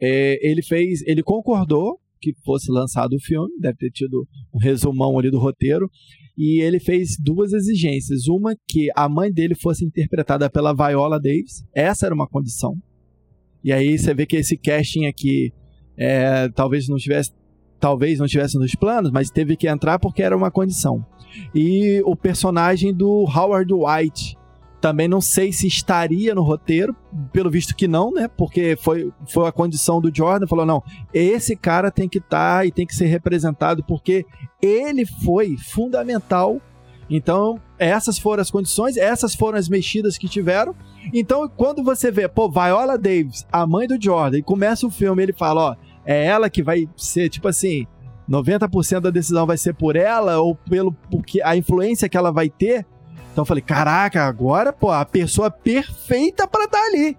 [0.00, 5.18] é, ele fez, ele concordou que fosse lançado o filme, deve ter tido um resumão
[5.18, 5.90] ali do roteiro,
[6.36, 8.26] e ele fez duas exigências.
[8.28, 12.74] Uma que a mãe dele fosse interpretada pela Viola Davis, essa era uma condição.
[13.64, 15.52] E aí você vê que esse casting aqui
[15.96, 17.32] é, talvez não tivesse
[17.78, 21.04] talvez não tivesse nos planos, mas teve que entrar porque era uma condição.
[21.54, 24.36] E o personagem do Howard White
[24.86, 26.94] também não sei se estaria no roteiro,
[27.32, 28.28] pelo visto que não, né?
[28.28, 30.80] Porque foi, foi a condição do Jordan, falou não,
[31.12, 34.24] esse cara tem que estar e tem que ser representado porque
[34.62, 36.60] ele foi fundamental.
[37.10, 40.72] Então, essas foram as condições, essas foram as mexidas que tiveram.
[41.12, 45.20] Então, quando você vê, pô, Viola Davis, a mãe do Jordan, e começa o filme,
[45.20, 47.88] ele fala, ó, é ela que vai ser, tipo assim,
[48.30, 52.48] 90% da decisão vai ser por ela ou pelo porque a influência que ela vai
[52.48, 52.86] ter.
[53.36, 57.18] Então eu falei, caraca, agora, pô, a pessoa perfeita para estar ali.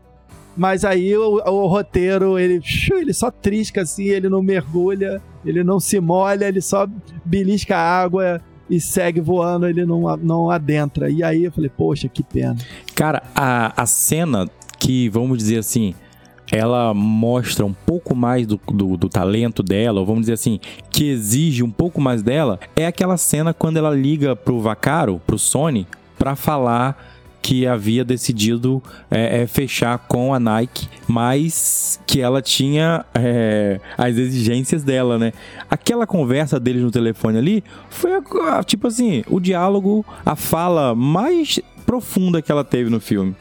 [0.58, 2.60] Mas aí o, o roteiro, ele,
[2.99, 6.88] ele só trisca assim, ele não mergulha, ele não se molha, ele só
[7.23, 11.08] belisca a água e segue voando, ele não, não adentra.
[11.08, 12.58] E aí eu falei, poxa, que pena.
[12.95, 14.49] Cara, a, a cena
[14.80, 15.93] que, vamos dizer assim,
[16.51, 21.12] ela mostra um pouco mais do, do, do talento dela, ou vamos dizer assim, que
[21.12, 25.86] exige um pouco mais dela, é aquela cena quando ela liga pro Vacaro, pro Sony,
[26.27, 27.01] pra falar
[27.41, 34.17] que havia decidido é, é, fechar com a Nike, mas que ela tinha é, as
[34.17, 35.31] exigências dela, né?
[35.69, 38.11] Aquela conversa deles no telefone ali foi
[38.65, 43.33] tipo assim, o diálogo, a fala mais profunda que ela teve no filme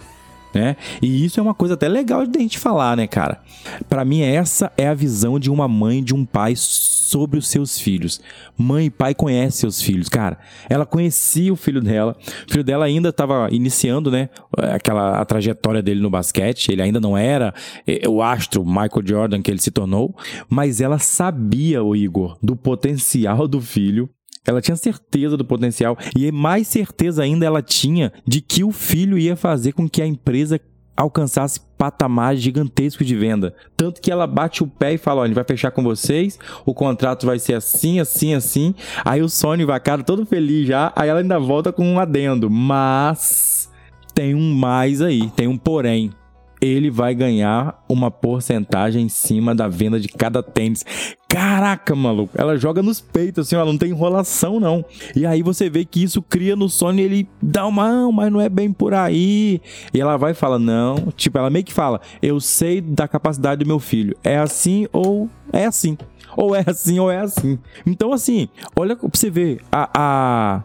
[0.55, 0.77] né?
[1.03, 3.41] E isso é uma coisa até legal de a gente falar, né, cara?
[3.89, 7.79] Para mim essa é a visão de uma mãe, de um pai sobre os seus
[7.79, 8.21] filhos.
[8.57, 10.39] Mãe e pai conhecem seus filhos, cara.
[10.69, 12.17] Ela conhecia o filho dela.
[12.49, 16.71] O filho dela ainda estava iniciando, né, aquela a trajetória dele no basquete.
[16.73, 17.55] Ele ainda não era
[17.87, 20.17] é, o astro Michael Jordan que ele se tornou,
[20.49, 24.11] mas ela sabia, o Igor, do potencial do filho
[24.47, 29.19] ela tinha certeza do potencial e mais certeza ainda ela tinha de que o filho
[29.19, 30.61] ia fazer com que a empresa
[30.97, 33.55] alcançasse patamares gigantescos de venda.
[33.77, 36.39] Tanto que ela bate o pé e fala: olha, a gente vai fechar com vocês,
[36.65, 38.75] o contrato vai ser assim, assim, assim.
[39.05, 40.93] Aí o Sony vai, cara, todo feliz já.
[40.97, 42.49] Aí ela ainda volta com um adendo.
[42.49, 43.71] Mas
[44.15, 46.11] tem um mais aí, tem um porém
[46.61, 50.85] ele vai ganhar uma porcentagem em cima da venda de cada tênis.
[51.29, 54.85] Caraca, maluco, ela joga nos peitos, assim, ela não tem enrolação, não.
[55.14, 58.49] E aí você vê que isso cria no Sony, ele dá uma, mas não é
[58.49, 59.61] bem por aí.
[59.92, 63.62] E ela vai e fala, não, tipo, ela meio que fala, eu sei da capacidade
[63.64, 65.99] do meu filho, é assim ou é assim.
[66.37, 67.59] Ou é assim ou é assim.
[67.85, 70.62] Então, assim, olha pra você ver a, a,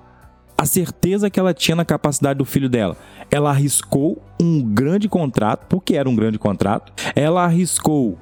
[0.62, 2.95] a certeza que ela tinha na capacidade do filho dela
[3.32, 6.91] ela arriscou um grande contrato, porque era um grande contrato.
[7.15, 8.19] Ela arriscou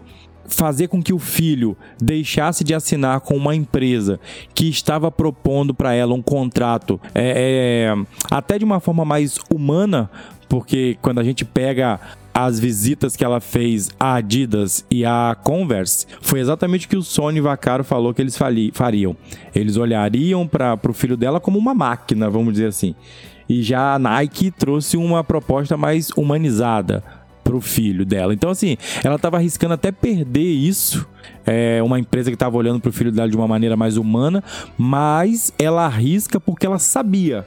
[0.47, 4.19] fazer com que o filho deixasse de assinar com uma empresa
[4.53, 10.09] que estava propondo para ela um contrato é, é, até de uma forma mais humana,
[10.47, 11.99] porque quando a gente pega
[12.45, 17.03] as visitas que ela fez à Adidas e à Converse, foi exatamente o que o
[17.03, 18.37] Sony Vaccaro falou que eles
[18.73, 19.15] fariam.
[19.53, 22.95] Eles olhariam para o filho dela como uma máquina, vamos dizer assim.
[23.47, 27.03] E já a Nike trouxe uma proposta mais humanizada
[27.43, 28.33] pro filho dela.
[28.33, 31.07] Então, assim, ela estava arriscando até perder isso.
[31.45, 34.43] É uma empresa que estava olhando pro filho dela de uma maneira mais humana,
[34.77, 37.45] mas ela arrisca porque ela sabia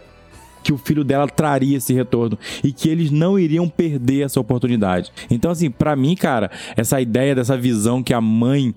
[0.62, 5.12] que o filho dela traria esse retorno e que eles não iriam perder essa oportunidade.
[5.30, 8.74] Então, assim, para mim, cara, essa ideia dessa visão que a mãe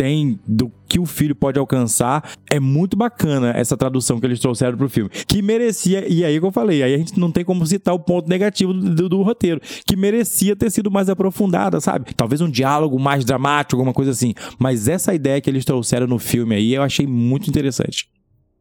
[0.00, 2.32] tem do que o filho pode alcançar.
[2.50, 5.10] É muito bacana essa tradução que eles trouxeram pro filme.
[5.10, 7.98] Que merecia, e aí que eu falei, aí a gente não tem como citar o
[7.98, 12.14] ponto negativo do, do, do, roteiro, que merecia ter sido mais aprofundada, sabe?
[12.14, 14.32] Talvez um diálogo mais dramático, alguma coisa assim.
[14.58, 18.08] Mas essa ideia que eles trouxeram no filme aí, eu achei muito interessante.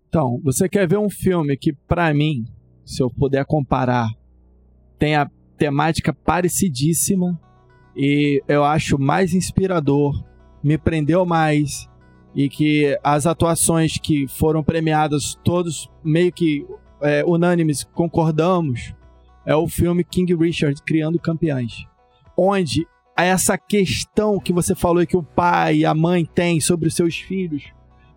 [0.09, 2.43] Então, você quer ver um filme que, para mim,
[2.89, 4.09] se eu puder comparar,
[4.97, 7.39] tem a temática parecidíssima
[7.95, 10.23] e eu acho mais inspirador
[10.63, 11.87] me prendeu mais
[12.33, 16.65] e que as atuações que foram premiadas, todos meio que
[17.01, 18.95] é, unânimes concordamos,
[19.45, 21.85] é o filme King Richard Criando Campeões.
[22.35, 26.95] Onde essa questão que você falou que o pai e a mãe têm sobre os
[26.95, 27.71] seus filhos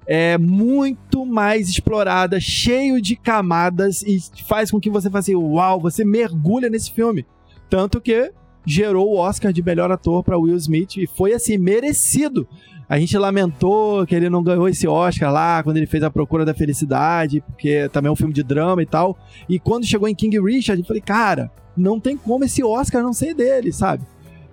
[0.06, 5.80] é muito mais explorada, cheio de camadas e faz com que você faça assim, uau,
[5.80, 7.26] você mergulha nesse filme.
[7.70, 8.32] Tanto que
[8.66, 12.46] gerou o Oscar de melhor ator para Will Smith e foi assim merecido.
[12.88, 16.44] A gente lamentou que ele não ganhou esse Oscar lá quando ele fez A Procura
[16.44, 19.16] da Felicidade, porque também é um filme de drama e tal.
[19.48, 23.14] E quando chegou em King Richard, eu falei, cara, não tem como esse Oscar não
[23.14, 24.04] ser dele, sabe?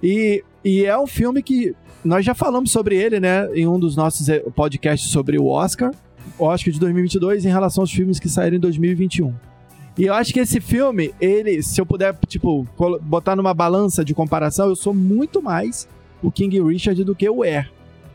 [0.01, 3.95] E, e é um filme que nós já falamos sobre ele, né, em um dos
[3.95, 5.93] nossos eh, podcasts sobre o Oscar,
[6.37, 9.33] Oscar de 2022, em relação aos filmes que saíram em 2021.
[9.97, 12.65] E eu acho que esse filme, ele, se eu puder, tipo,
[13.01, 15.87] botar numa balança de comparação, eu sou muito mais
[16.21, 17.69] o King Richard do que o Air.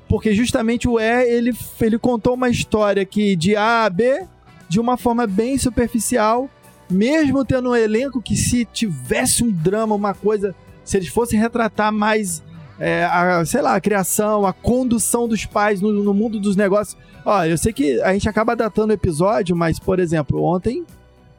[0.08, 4.24] Porque justamente o Air, ele, ele contou uma história que de A a B,
[4.66, 6.48] de uma forma bem superficial,
[6.90, 10.54] mesmo tendo um elenco que se tivesse um drama, uma coisa,
[10.84, 12.42] se eles fossem retratar mais
[12.78, 16.96] é, a, sei lá, a criação, a condução dos pais no, no, mundo dos negócios.
[17.24, 20.84] Ó, eu sei que a gente acaba datando o episódio, mas, por exemplo, ontem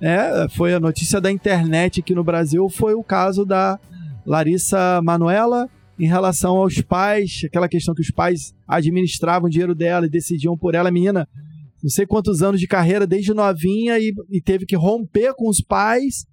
[0.02, 3.80] é, foi a notícia da internet aqui no Brasil, foi o caso da
[4.26, 10.06] Larissa Manuela em relação aos pais, aquela questão que os pais administravam o dinheiro dela
[10.06, 11.28] e decidiam por ela, a menina,
[11.82, 15.62] não sei quantos anos de carreira desde novinha e, e teve que romper com os
[15.62, 16.26] pais.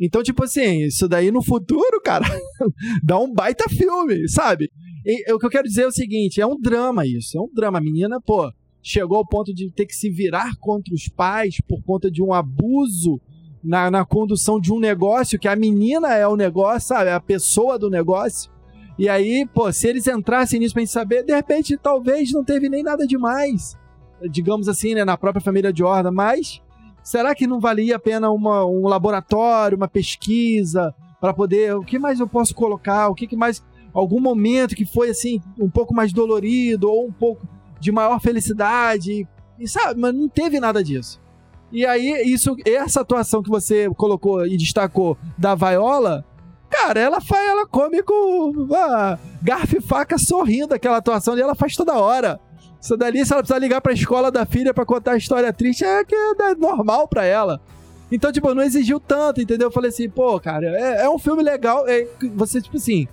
[0.00, 2.26] Então, tipo assim, isso daí no futuro, cara,
[3.02, 4.70] dá um baita filme, sabe?
[5.06, 7.50] E, o que eu quero dizer é o seguinte: é um drama isso, é um
[7.52, 7.78] drama.
[7.78, 8.50] A menina, pô,
[8.82, 12.32] chegou ao ponto de ter que se virar contra os pais por conta de um
[12.32, 13.20] abuso
[13.62, 17.10] na, na condução de um negócio, que a menina é o negócio, sabe?
[17.10, 18.52] É a pessoa do negócio.
[18.98, 22.68] E aí, pô, se eles entrassem nisso pra gente saber, de repente, talvez não teve
[22.68, 23.76] nem nada demais,
[24.30, 26.62] digamos assim, né, na própria família Jordan, mas
[27.04, 31.98] será que não valia a pena uma, um laboratório, uma pesquisa, para poder, o que
[31.98, 33.62] mais eu posso colocar, o que, que mais,
[33.92, 37.46] algum momento que foi, assim, um pouco mais dolorido, ou um pouco
[37.78, 41.22] de maior felicidade, e sabe, mas não teve nada disso.
[41.70, 46.24] E aí, isso, essa atuação que você colocou e destacou da Viola,
[46.70, 51.54] cara, ela faz, ela come com ah, garfo e faca sorrindo aquela atuação e ela
[51.54, 52.40] faz toda hora.
[52.84, 55.82] Isso dali, se ela precisar ligar pra escola da filha para contar a história triste,
[55.82, 57.58] é que é normal pra ela.
[58.12, 59.68] Então, tipo, não exigiu tanto, entendeu?
[59.68, 61.88] Eu falei assim, pô, cara, é, é um filme legal.
[61.88, 63.08] É, você, tipo assim,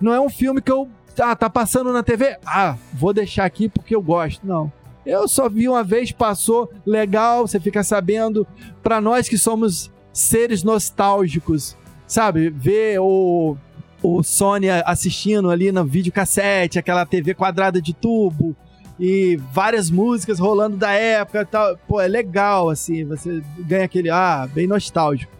[0.00, 0.88] não é um filme que eu.
[1.20, 2.36] Ah, tá passando na TV?
[2.44, 4.44] Ah, vou deixar aqui porque eu gosto.
[4.44, 4.72] Não.
[5.06, 8.44] Eu só vi uma vez, passou, legal, você fica sabendo.
[8.82, 11.76] Para nós que somos seres nostálgicos,
[12.08, 12.50] sabe?
[12.50, 13.56] Ver o,
[14.02, 18.56] o Sony assistindo ali no videocassete, aquela TV quadrada de tubo
[19.04, 21.76] e várias músicas rolando da época e tal.
[21.88, 25.32] Pô, é legal, assim, você ganha aquele, ah, bem nostálgico.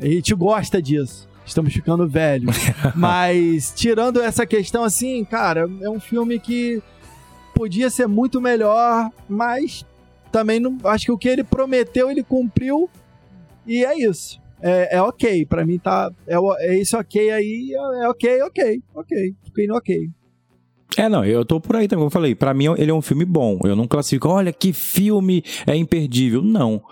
[0.00, 1.28] A gente gosta disso.
[1.44, 2.54] Estamos ficando velhos.
[2.94, 6.80] Mas, tirando essa questão, assim, cara, é um filme que
[7.52, 9.84] podia ser muito melhor, mas
[10.30, 12.88] também não, acho que o que ele prometeu, ele cumpriu.
[13.66, 15.46] E é isso é, é ok.
[15.46, 16.10] Pra mim tá.
[16.26, 19.34] É, é isso ok aí, é ok, ok, ok.
[19.44, 20.10] Fiquei no ok.
[20.96, 22.00] É, não, eu tô por aí também.
[22.00, 23.58] Como eu falei, para mim ele é um filme bom.
[23.64, 26.42] Eu não classifico, olha que filme é imperdível.
[26.42, 26.82] Não.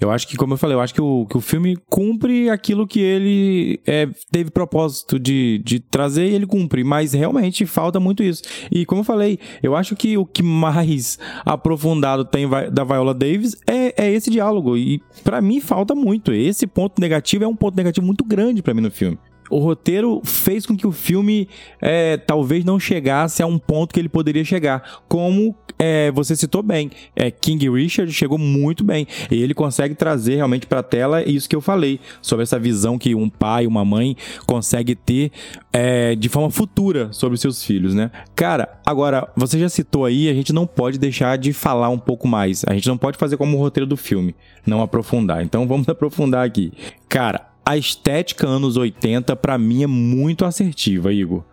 [0.00, 2.86] Eu acho que, como eu falei, eu acho que o, que o filme cumpre aquilo
[2.86, 6.84] que ele é, teve propósito de, de trazer e ele cumpre.
[6.84, 8.42] Mas realmente falta muito isso.
[8.70, 13.56] E como eu falei, eu acho que o que mais aprofundado tem da Viola Davis
[13.66, 14.76] é, é esse diálogo.
[14.76, 16.32] E para mim falta muito.
[16.32, 19.18] Esse ponto negativo é um ponto negativo muito grande para mim no filme
[19.50, 21.48] o roteiro fez com que o filme
[21.80, 25.02] é, talvez não chegasse a um ponto que ele poderia chegar.
[25.08, 29.06] Como é, você citou bem, é, King Richard chegou muito bem.
[29.30, 32.98] E ele consegue trazer realmente para a tela isso que eu falei, sobre essa visão
[32.98, 35.30] que um pai, uma mãe consegue ter
[35.72, 38.10] é, de forma futura sobre seus filhos, né?
[38.34, 42.26] Cara, agora, você já citou aí, a gente não pode deixar de falar um pouco
[42.26, 42.64] mais.
[42.66, 44.34] A gente não pode fazer como o roteiro do filme,
[44.66, 45.42] não aprofundar.
[45.42, 46.72] Então vamos aprofundar aqui.
[47.08, 51.44] Cara, a estética anos 80 para mim é muito assertiva, Igor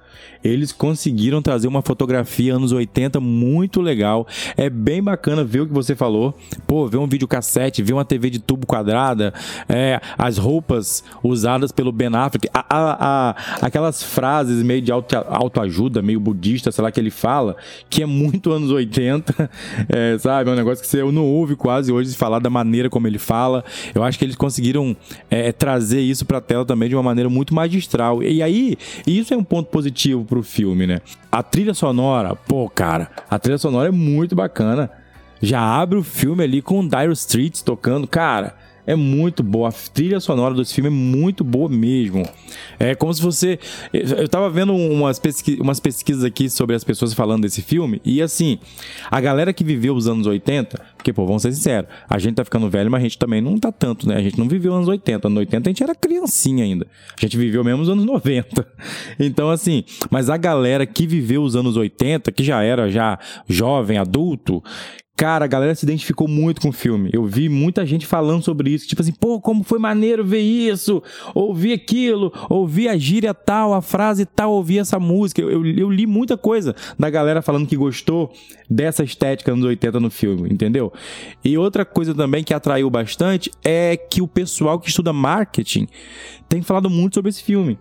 [0.44, 4.28] eles conseguiram trazer uma fotografia anos 80 muito legal.
[4.58, 6.38] É bem bacana ver o que você falou.
[6.68, 9.34] Pô, ver um videocassete, ver uma TV de tubo quadrada,
[9.70, 15.16] é, as roupas usadas pelo Ben Affleck, a, a, a, aquelas frases meio de auto,
[15.16, 17.56] autoajuda, meio budista, sei lá, que ele fala,
[17.90, 19.50] que é muito anos 80,
[19.90, 20.50] é, sabe?
[20.50, 23.64] É um negócio que você não ouve quase hoje falar da maneira como ele fala.
[23.94, 24.96] Eu acho que eles conseguiram
[25.30, 28.22] é, trazer isso pra tela também de uma maneira muito magistral.
[28.24, 31.00] E aí, isso é um ponto positivo pro filme, né?
[31.32, 34.90] A trilha sonora, pô, cara, a trilha sonora é muito bacana.
[35.40, 39.70] Já abre o filme ali com Dire Streets tocando, cara é muito boa.
[39.70, 42.28] A trilha sonora desse filme é muito boa mesmo.
[42.80, 43.60] É como se você.
[43.92, 45.58] Eu tava vendo umas, pesqui...
[45.60, 48.60] umas pesquisas aqui sobre as pessoas falando desse filme, e assim,
[49.10, 52.46] a galera que viveu os anos 80, porque, pô, vamos ser sinceros, a gente tá
[52.46, 54.16] ficando velho, mas a gente também não tá tanto, né?
[54.16, 55.28] A gente não viveu os anos 80.
[55.28, 56.88] Anos 80 a gente era criancinha ainda.
[57.18, 58.66] A gente viveu mesmo os anos 90.
[59.20, 63.18] Então, assim, mas a galera que viveu os anos 80, que já era já
[63.48, 64.62] jovem, adulto,
[65.16, 67.12] Cara, a galera se identificou muito com o filme.
[67.14, 68.88] Eu vi muita gente falando sobre isso.
[68.88, 71.04] Tipo assim, pô, como foi maneiro ver isso,
[71.36, 75.40] ouvir aquilo, ouvir a gíria tal, a frase tal, ouvir essa música.
[75.40, 78.34] Eu, eu, eu li muita coisa da galera falando que gostou
[78.68, 80.92] dessa estética nos 80 no filme, entendeu?
[81.46, 85.88] E outra coisa também que atraiu bastante é que o pessoal que estuda marketing
[86.50, 87.78] tem falado muito sobre esse filme.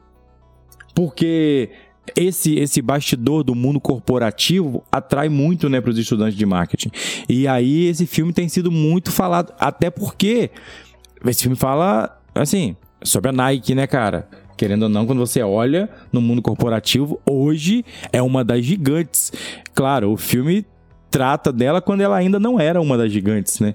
[0.94, 1.70] Porque
[2.16, 6.90] esse esse bastidor do mundo corporativo atrai muito né, para os estudantes de marketing.
[7.28, 10.50] E aí esse filme tem sido muito falado, até porque
[11.24, 14.28] esse filme fala assim sobre a Nike, né, cara?
[14.56, 19.32] Querendo ou não, quando você olha no mundo corporativo, hoje é uma das gigantes.
[19.74, 20.64] Claro, o filme
[21.10, 23.74] trata dela quando ela ainda não era uma das gigantes, né?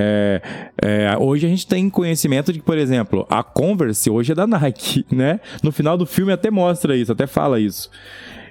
[0.00, 0.40] É,
[0.80, 4.46] é, hoje a gente tem conhecimento de que, por exemplo, a Converse hoje é da
[4.46, 5.40] Nike, né?
[5.60, 7.90] No final do filme até mostra isso, até fala isso.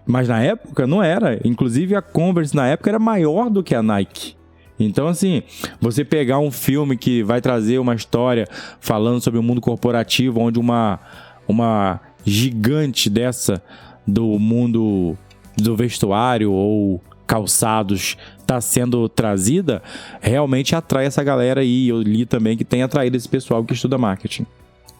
[0.06, 1.40] Mas na época não era.
[1.48, 4.36] Inclusive a Converse na época era maior do que a Nike.
[4.78, 5.42] Então, assim,
[5.80, 8.46] você pegar um filme que vai trazer uma história
[8.82, 11.00] falando sobre o mundo corporativo, onde uma,
[11.48, 13.64] uma gigante dessa
[14.06, 15.18] do mundo
[15.56, 19.84] do vestuário ou calçados está sendo trazida,
[20.22, 21.90] realmente atrai essa galera aí.
[21.90, 24.46] Eu li também que tem atraído esse pessoal que estuda marketing.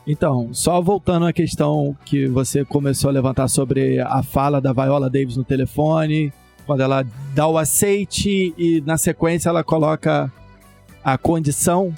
[0.06, 5.10] Então, só voltando à questão que você começou a levantar sobre a fala da Viola
[5.10, 6.32] Davis no telefone,
[6.66, 10.32] quando ela dá o aceite e na sequência ela coloca
[11.04, 11.94] a condição.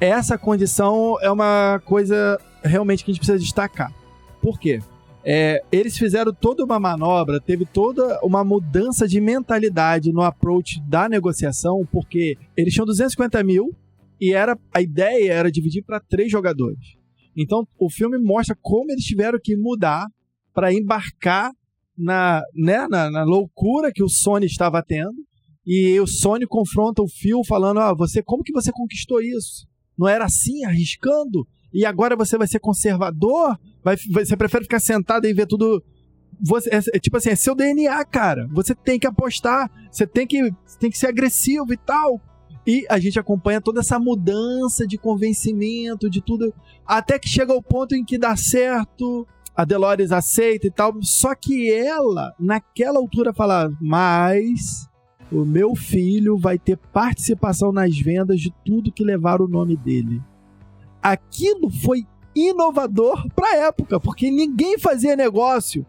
[0.00, 3.92] Essa condição é uma coisa realmente que a gente precisa destacar.
[4.40, 4.80] Por quê?
[5.24, 11.08] É, eles fizeram toda uma manobra, teve toda uma mudança de mentalidade no approach da
[11.08, 13.74] negociação, porque eles tinham 250 mil
[14.20, 16.96] e era a ideia era dividir para três jogadores.
[17.36, 20.06] Então o filme mostra como eles tiveram que mudar
[20.52, 21.52] para embarcar
[21.96, 25.14] na, né, na, na, loucura que o Sony estava tendo.
[25.64, 29.66] E o Sony confronta o Phil falando: ah, você, como que você conquistou isso?
[29.96, 31.46] Não era assim, arriscando?
[31.72, 33.58] E agora você vai ser conservador?
[33.82, 35.82] Vai, você prefere ficar sentado e ver tudo.
[36.40, 38.48] Você, é, é, tipo assim, é seu DNA, cara.
[38.52, 42.20] Você tem que apostar, você tem que, tem que ser agressivo e tal.
[42.66, 46.54] E a gente acompanha toda essa mudança de convencimento, de tudo,
[46.86, 50.94] até que chega o ponto em que dá certo, a Dolores aceita e tal.
[51.02, 54.88] Só que ela, naquela altura, fala: Mas
[55.30, 60.22] o meu filho vai ter participação nas vendas de tudo que levar o nome dele.
[61.02, 65.84] Aquilo foi inovador para a época, porque ninguém fazia negócio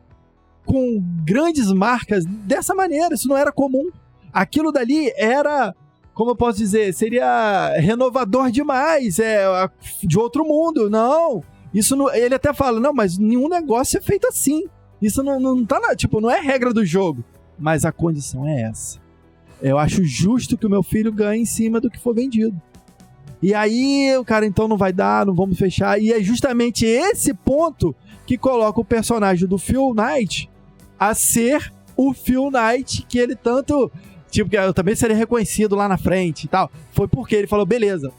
[0.66, 3.14] com grandes marcas dessa maneira.
[3.14, 3.90] Isso não era comum.
[4.34, 5.74] Aquilo dali era
[6.14, 9.46] como eu posso dizer, seria renovador demais, é
[10.04, 10.90] de outro mundo.
[10.90, 11.44] Não,
[11.74, 14.66] isso não, ele até fala, não, mas nenhum negócio é feito assim.
[15.02, 17.24] Isso não, não tá na, tipo, não é regra do jogo,
[17.58, 19.02] mas a condição é essa.
[19.62, 22.62] Eu acho justo que o meu filho ganhe em cima do que for vendido.
[23.44, 26.02] E aí o cara então não vai dar, não vamos fechar.
[26.02, 27.94] E é justamente esse ponto
[28.26, 30.50] que coloca o personagem do Phil Knight
[30.98, 33.92] a ser o Phil Knight que ele tanto
[34.34, 36.72] Tipo, que eu também seria reconhecido lá na frente e tal.
[36.92, 38.12] Foi porque ele falou, beleza.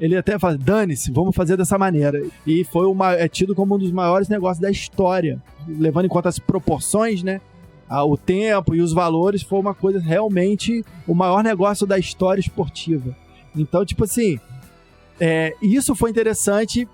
[0.00, 2.24] Ele até fala, dane-se, vamos fazer dessa maneira.
[2.46, 5.42] E foi uma, é tido como um dos maiores negócios da história.
[5.68, 7.42] Levando em conta as proporções, né?
[7.90, 13.14] o tempo e os valores, foi uma coisa realmente o maior negócio da história esportiva.
[13.54, 14.38] Então, tipo assim,
[15.20, 16.88] é, isso foi interessante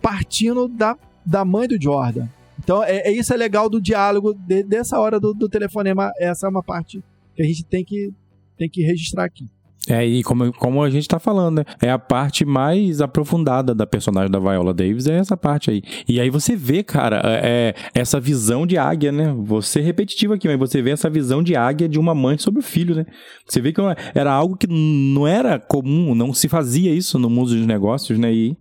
[0.00, 2.28] partindo da, da mãe do Jordan.
[2.58, 6.12] Então, é, é isso é legal do diálogo de, dessa hora do, do telefonema.
[6.18, 7.02] Essa é uma parte
[7.34, 8.12] que a gente tem que,
[8.56, 9.48] tem que registrar aqui.
[9.88, 11.64] É, e como, como a gente tá falando, né?
[11.80, 15.82] É a parte mais aprofundada da personagem da Viola Davis, é essa parte aí.
[16.08, 19.34] E aí você vê, cara, é, é essa visão de águia, né?
[19.40, 22.62] Você repetitivo aqui, mas você vê essa visão de águia de uma mãe sobre o
[22.62, 23.04] filho, né?
[23.46, 23.80] Você vê que
[24.14, 28.32] era algo que não era comum, não se fazia isso no mundo dos negócios, né?
[28.32, 28.56] E...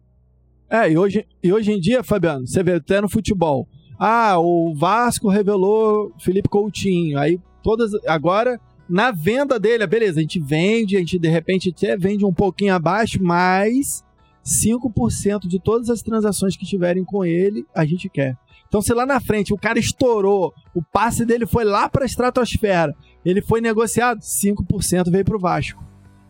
[0.69, 3.67] É, e hoje, e hoje em dia, Fabiano, você vê até no futebol.
[3.97, 7.17] Ah, o Vasco revelou Felipe Coutinho.
[7.17, 7.91] Aí todas.
[8.05, 8.59] Agora,
[8.89, 12.73] na venda dele, beleza, a gente vende, a gente de repente até vende um pouquinho
[12.73, 14.03] abaixo, mas
[14.45, 18.37] 5% de todas as transações que tiverem com ele, a gente quer.
[18.67, 22.05] Então, se lá na frente o cara estourou, o passe dele foi lá para a
[22.05, 25.83] estratosfera, ele foi negociado, 5% veio para o Vasco.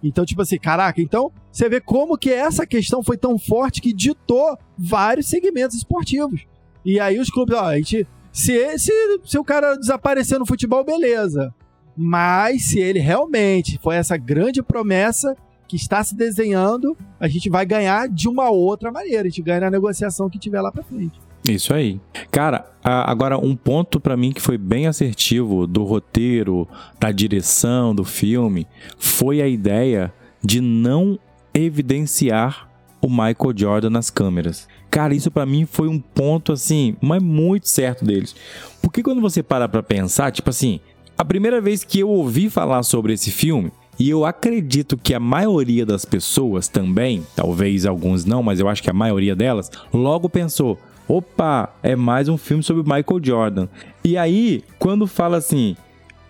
[0.03, 3.93] Então, tipo assim, caraca, então você vê como que essa questão foi tão forte que
[3.93, 6.45] ditou vários segmentos esportivos.
[6.83, 8.91] E aí os clubes, ó, a gente se, se,
[9.23, 11.53] se o cara desaparecer no futebol, beleza.
[11.95, 15.35] Mas se ele realmente foi essa grande promessa
[15.67, 19.21] que está se desenhando, a gente vai ganhar de uma outra maneira.
[19.21, 21.19] A gente ganha na negociação que tiver lá pra frente.
[21.47, 21.99] Isso aí.
[22.31, 26.67] Cara, agora um ponto para mim que foi bem assertivo do roteiro,
[26.99, 28.65] da direção do filme,
[28.97, 30.13] foi a ideia
[30.43, 31.19] de não
[31.53, 32.69] evidenciar
[33.01, 34.67] o Michael Jordan nas câmeras.
[34.89, 38.33] Cara, isso para mim foi um ponto assim, mas muito certo deles.
[38.81, 40.79] Porque quando você para pra pensar, tipo assim,
[41.17, 45.19] a primeira vez que eu ouvi falar sobre esse filme, e eu acredito que a
[45.19, 50.27] maioria das pessoas também, talvez alguns não, mas eu acho que a maioria delas, logo
[50.27, 53.67] pensou: opa, é mais um filme sobre Michael Jordan.
[54.03, 55.75] E aí, quando fala assim,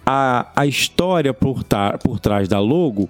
[0.05, 1.63] a, a história por,
[2.03, 3.09] por trás da logo,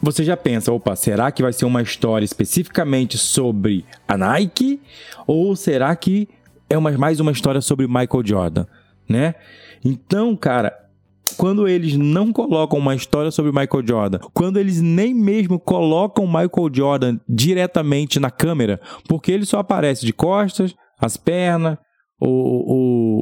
[0.00, 4.80] você já pensa, opa, será que vai ser uma história especificamente sobre a Nike?
[5.26, 6.28] Ou será que
[6.68, 8.66] é uma, mais uma história sobre Michael Jordan,
[9.08, 9.34] né?
[9.84, 10.83] Então, cara,
[11.36, 16.70] quando eles não colocam uma história sobre Michael Jordan, quando eles nem mesmo colocam Michael
[16.72, 21.76] Jordan diretamente na câmera, porque ele só aparece de costas, as pernas,
[22.20, 22.28] o,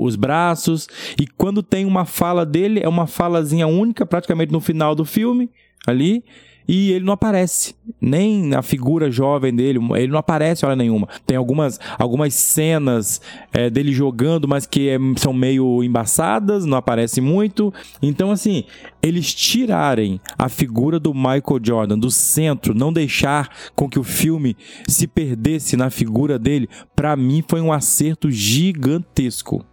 [0.01, 0.87] o, os braços,
[1.21, 5.51] e quando tem uma fala dele, é uma falazinha única, praticamente no final do filme,
[5.87, 6.23] ali,
[6.67, 7.75] e ele não aparece.
[8.01, 11.09] Nem na figura jovem dele, ele não aparece hora nenhuma.
[11.27, 13.21] Tem algumas, algumas cenas
[13.53, 17.73] é, dele jogando, mas que é, são meio embaçadas, não aparece muito.
[18.01, 18.65] Então, assim,
[19.03, 24.57] eles tirarem a figura do Michael Jordan do centro, não deixar com que o filme
[24.89, 29.65] se perdesse na figura dele, para mim foi um acerto gigantesco.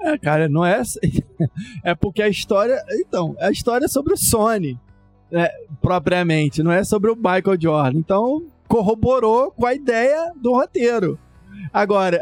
[0.00, 0.82] É, cara, não é.
[1.82, 2.82] É porque a história.
[2.90, 4.78] Então, a história é sobre o Sony
[5.34, 7.98] é, propriamente, não é sobre o Michael Jordan.
[7.98, 11.18] Então, corroborou com a ideia do roteiro.
[11.72, 12.20] Agora,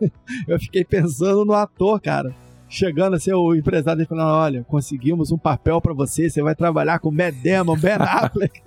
[0.46, 2.34] eu fiquei pensando no ator, cara.
[2.68, 7.10] Chegando assim, o empresário falando: Olha, conseguimos um papel para você, você vai trabalhar com
[7.10, 8.62] Matt Damon, Ben Affleck,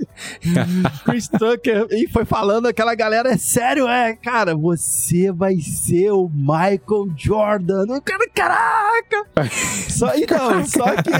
[1.04, 1.88] Chris Tucker.
[1.90, 8.00] E foi falando aquela galera: É sério, é, cara, você vai ser o Michael Jordan.
[8.02, 9.26] Cara, caraca!
[9.90, 11.12] Só, então, só que.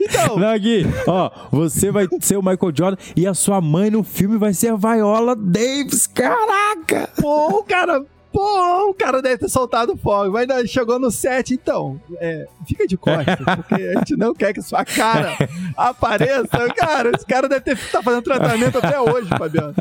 [0.00, 0.38] Então.
[0.38, 4.38] Não, Gui, ó, você vai ser o Michael Jordan e a sua mãe no filme
[4.38, 6.06] vai ser a Viola Davis.
[6.06, 7.10] Caraca!
[7.20, 12.00] Pô, cara, Pô, o cara deve ter soltado fogo, mas chegou no set, então.
[12.20, 15.36] É, fica de costas, porque a gente não quer que sua cara
[15.76, 16.68] apareça.
[16.76, 19.74] Cara, esse cara deve ter tá fazendo tratamento até hoje, Fabiano.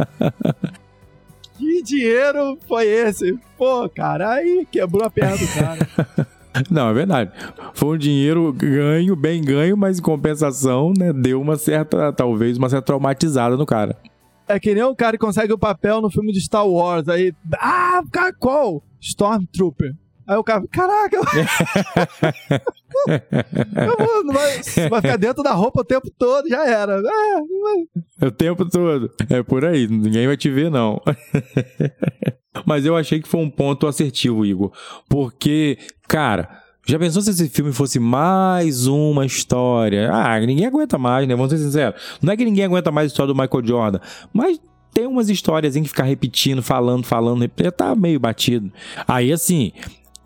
[1.57, 3.37] Que dinheiro foi esse?
[3.57, 6.27] Pô, cara, aí quebrou a perna do cara.
[6.69, 7.31] Não, é verdade.
[7.73, 12.69] Foi um dinheiro ganho, bem ganho, mas em compensação, né, deu uma certa, talvez, uma
[12.69, 13.97] certa traumatizada no cara.
[14.47, 17.33] É que nem o cara que consegue o papel no filme de Star Wars, aí,
[17.59, 18.81] ah, cara, qual?
[19.01, 19.93] Stormtrooper.
[20.27, 21.21] Aí o cara, caraca,
[23.05, 27.01] vou, vai, ficar dentro da roupa o tempo todo, já era.
[28.21, 29.11] É, o tempo todo.
[29.29, 31.01] É por aí, ninguém vai te ver, não.
[32.65, 34.71] Mas eu achei que foi um ponto assertivo, Igor.
[35.07, 35.77] Porque,
[36.07, 36.49] cara,
[36.87, 40.09] já pensou se esse filme fosse mais uma história?
[40.11, 41.35] Ah, ninguém aguenta mais, né?
[41.35, 42.01] Vamos ser sinceros.
[42.21, 43.99] Não é que ninguém aguenta mais a história do Michael Jordan,
[44.33, 44.59] mas
[44.93, 48.71] tem umas histórias em que ficar repetindo, falando, falando, já tá meio batido.
[49.07, 49.71] Aí, assim,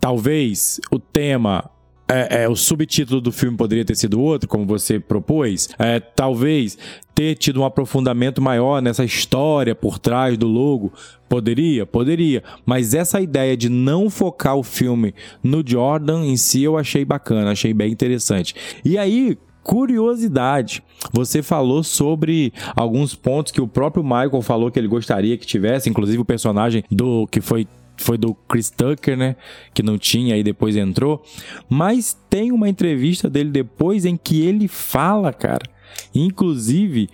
[0.00, 1.68] talvez o tema
[2.12, 5.70] é, é, o subtítulo do filme poderia ter sido outro, como você propôs.
[5.78, 6.76] É, talvez
[7.14, 10.92] ter tido um aprofundamento maior nessa história por trás do logo.
[11.28, 12.42] Poderia, poderia.
[12.66, 17.52] Mas essa ideia de não focar o filme no Jordan em si eu achei bacana,
[17.52, 18.54] achei bem interessante.
[18.84, 20.82] E aí, curiosidade.
[21.12, 25.88] Você falou sobre alguns pontos que o próprio Michael falou que ele gostaria que tivesse,
[25.88, 29.36] inclusive o personagem do que foi foi do Chris Tucker, né?
[29.72, 31.22] Que não tinha e depois entrou.
[31.68, 35.68] Mas tem uma entrevista dele depois em que ele fala, cara,
[36.14, 37.08] inclusive,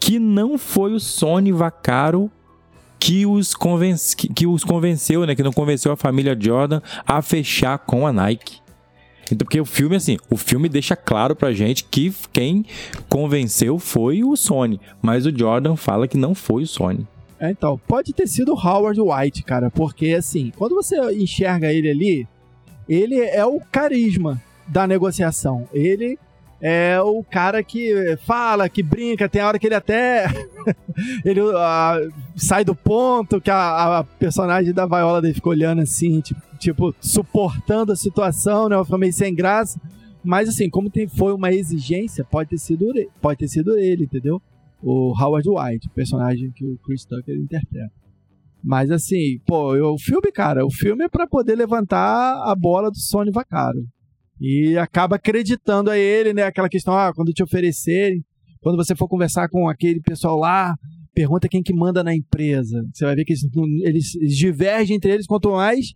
[0.00, 2.30] que não foi o Sony Vaccaro
[2.98, 5.34] que os, convence, que, que os convenceu, né?
[5.34, 8.58] Que não convenceu a família Jordan a fechar com a Nike.
[9.30, 12.64] Então, porque o filme, assim, o filme deixa claro pra gente que quem
[13.08, 14.80] convenceu foi o Sony.
[15.02, 17.06] Mas o Jordan fala que não foi o Sony.
[17.40, 22.28] É, então, pode ter sido Howard White, cara, porque assim, quando você enxerga ele ali,
[22.88, 25.68] ele é o carisma da negociação.
[25.72, 26.18] Ele
[26.60, 30.26] é o cara que fala, que brinca, tem a hora que ele até
[31.24, 31.40] ele
[32.34, 36.94] sai do ponto, que a, a, personagem da Viola dele fica olhando assim, tipo, tipo,
[37.00, 38.76] suportando a situação, né?
[38.84, 39.80] Foi meio sem graça.
[40.24, 42.86] Mas assim, como tem, foi uma exigência, pode ter sido
[43.20, 44.42] pode ter sido ele, entendeu?
[44.82, 47.92] O Howard White, personagem que o Chris Tucker interpreta.
[48.62, 52.98] Mas assim, pô, o filme, cara, o filme é para poder levantar a bola do
[52.98, 53.86] Sony Vaccaro.
[54.40, 56.42] E acaba acreditando a ele, né?
[56.42, 58.24] Aquela questão, ah, quando te oferecerem,
[58.60, 60.74] quando você for conversar com aquele pessoal lá,
[61.14, 62.84] pergunta quem que manda na empresa.
[62.92, 65.94] Você vai ver que eles, eles divergem entre eles, quanto mais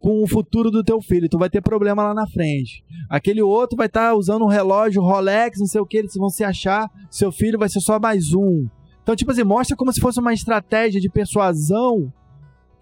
[0.00, 1.28] com o futuro do teu filho.
[1.28, 2.82] Tu vai ter problema lá na frente.
[3.08, 6.30] Aquele outro vai estar tá usando um relógio Rolex, não sei o que, eles vão
[6.30, 6.90] se achar.
[7.10, 8.66] Seu filho vai ser só mais um.
[9.02, 12.12] Então, tipo assim, mostra como se fosse uma estratégia de persuasão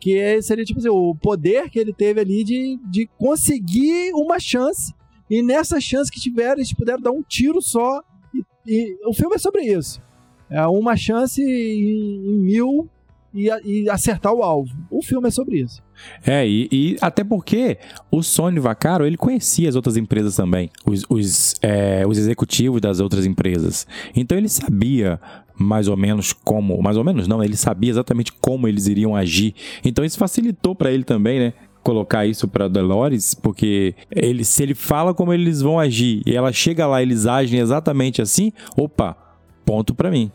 [0.01, 4.39] que é, seria, tipo assim, o poder que ele teve ali de, de conseguir uma
[4.39, 4.95] chance.
[5.29, 8.01] E nessa chance que tiveram, eles puderam dar um tiro só.
[8.33, 10.01] E, e o filme é sobre isso.
[10.49, 12.89] É uma chance em, em mil
[13.35, 14.71] e, e acertar o alvo.
[14.91, 15.83] O filme é sobre isso.
[16.27, 17.79] É, e, e, até porque
[18.11, 23.01] o Sony Vaccaro, ele conhecia as outras empresas também, os, os, é, os executivos das
[23.01, 23.87] outras empresas.
[24.15, 25.21] Então ele sabia
[25.59, 29.55] mais ou menos como, mais ou menos não, ele sabia exatamente como eles iriam agir.
[29.85, 31.53] Então isso facilitou para ele também, né?
[31.83, 36.53] Colocar isso para Dolores, porque ele, se ele fala como eles vão agir e ela
[36.53, 39.17] chega lá, eles agem exatamente assim, opa,
[39.65, 40.31] ponto para mim.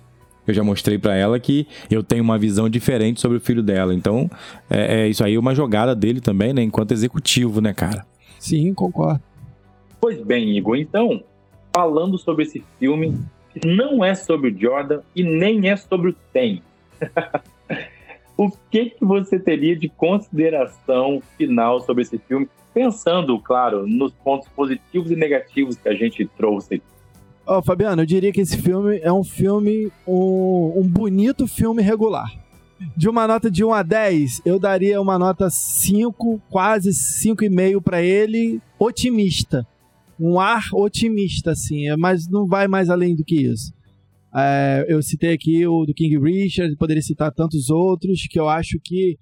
[0.47, 3.93] Eu já mostrei para ela que eu tenho uma visão diferente sobre o filho dela.
[3.93, 4.29] Então,
[4.69, 6.61] é, é, isso aí é uma jogada dele também, né?
[6.61, 8.05] Enquanto executivo, né, cara?
[8.39, 9.21] Sim, concordo.
[10.01, 10.75] Pois bem, Igor.
[10.75, 11.23] Então,
[11.73, 13.17] falando sobre esse filme,
[13.53, 16.61] que não é sobre o Jordan e nem é sobre o Tem.
[18.37, 22.49] o que, que você teria de consideração final sobre esse filme?
[22.73, 26.81] Pensando, claro, nos pontos positivos e negativos que a gente trouxe.
[27.45, 32.31] Oh, Fabiano, eu diria que esse filme é um filme, um, um bonito filme regular.
[32.95, 38.01] De uma nota de 1 a 10, eu daria uma nota 5, quase 5,5 para
[38.01, 39.67] ele, otimista.
[40.17, 43.73] Um ar otimista, assim, mas não vai mais além do que isso.
[44.33, 48.79] É, eu citei aqui o do King Richard, poderia citar tantos outros, que eu acho
[48.81, 49.17] que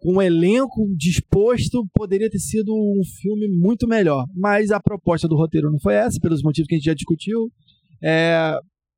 [0.00, 4.26] com um elenco disposto poderia ter sido um filme muito melhor.
[4.34, 7.50] Mas a proposta do roteiro não foi essa, pelos motivos que a gente já discutiu.
[8.02, 8.56] É,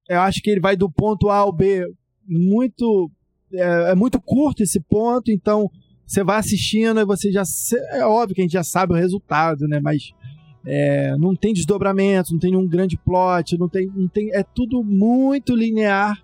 [0.08, 1.84] eu acho que ele vai do ponto A ao B
[2.26, 3.10] muito.
[3.52, 5.68] É, é muito curto esse ponto, então
[6.06, 7.42] você vai assistindo e você já.
[7.90, 9.80] É óbvio que a gente já sabe o resultado, né?
[9.82, 10.12] Mas
[10.64, 14.84] é, não tem desdobramento, não tem um grande plot, não tem, não tem, é tudo
[14.84, 16.22] muito linear.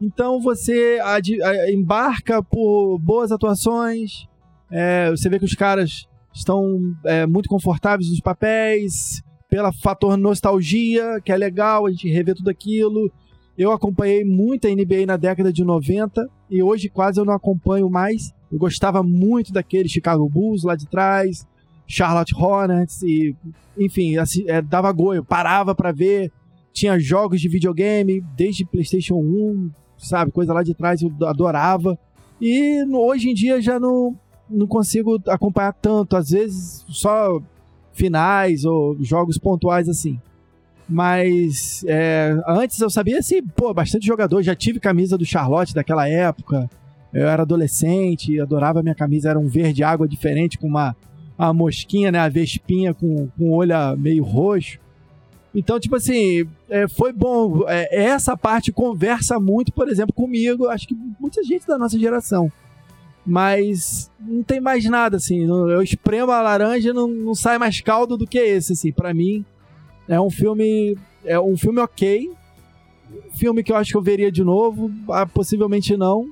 [0.00, 4.26] Então você ad, a, embarca por boas atuações,
[4.70, 11.20] é, você vê que os caras estão é, muito confortáveis nos papéis, pela fator nostalgia,
[11.24, 13.10] que é legal, a gente rever tudo aquilo.
[13.56, 17.90] Eu acompanhei muito a NBA na década de 90 e hoje quase eu não acompanho
[17.90, 18.32] mais.
[18.52, 21.46] Eu gostava muito daquele Chicago Bulls lá de trás,
[21.86, 23.34] Charlotte Hornets e
[23.76, 26.30] enfim, assim, é, dava goio, parava para ver,
[26.72, 31.98] tinha jogos de videogame desde PlayStation 1, sabe, coisa lá de trás eu adorava.
[32.40, 34.16] E hoje em dia já não
[34.50, 37.38] não consigo acompanhar tanto, às vezes só
[37.92, 40.18] finais ou jogos pontuais assim.
[40.88, 46.08] Mas é, antes eu sabia assim, pô, bastante jogador, já tive camisa do Charlotte daquela
[46.08, 46.70] época.
[47.12, 50.96] Eu era adolescente, adorava minha camisa, era um verde água diferente com uma
[51.38, 52.18] a mosquinha, né?
[52.18, 54.78] A vespinha com, com o olho meio roxo.
[55.58, 57.64] Então, tipo assim, é, foi bom.
[57.66, 60.68] É, essa parte conversa muito, por exemplo, comigo.
[60.68, 62.50] Acho que muita gente da nossa geração.
[63.26, 65.42] Mas não tem mais nada, assim.
[65.42, 68.92] Eu espremo a laranja não, não sai mais caldo do que esse, assim.
[68.92, 69.44] Pra mim,
[70.08, 70.96] é um filme.
[71.24, 72.30] É um filme ok.
[73.26, 74.92] Um filme que eu acho que eu veria de novo.
[75.10, 76.30] Ah, possivelmente não.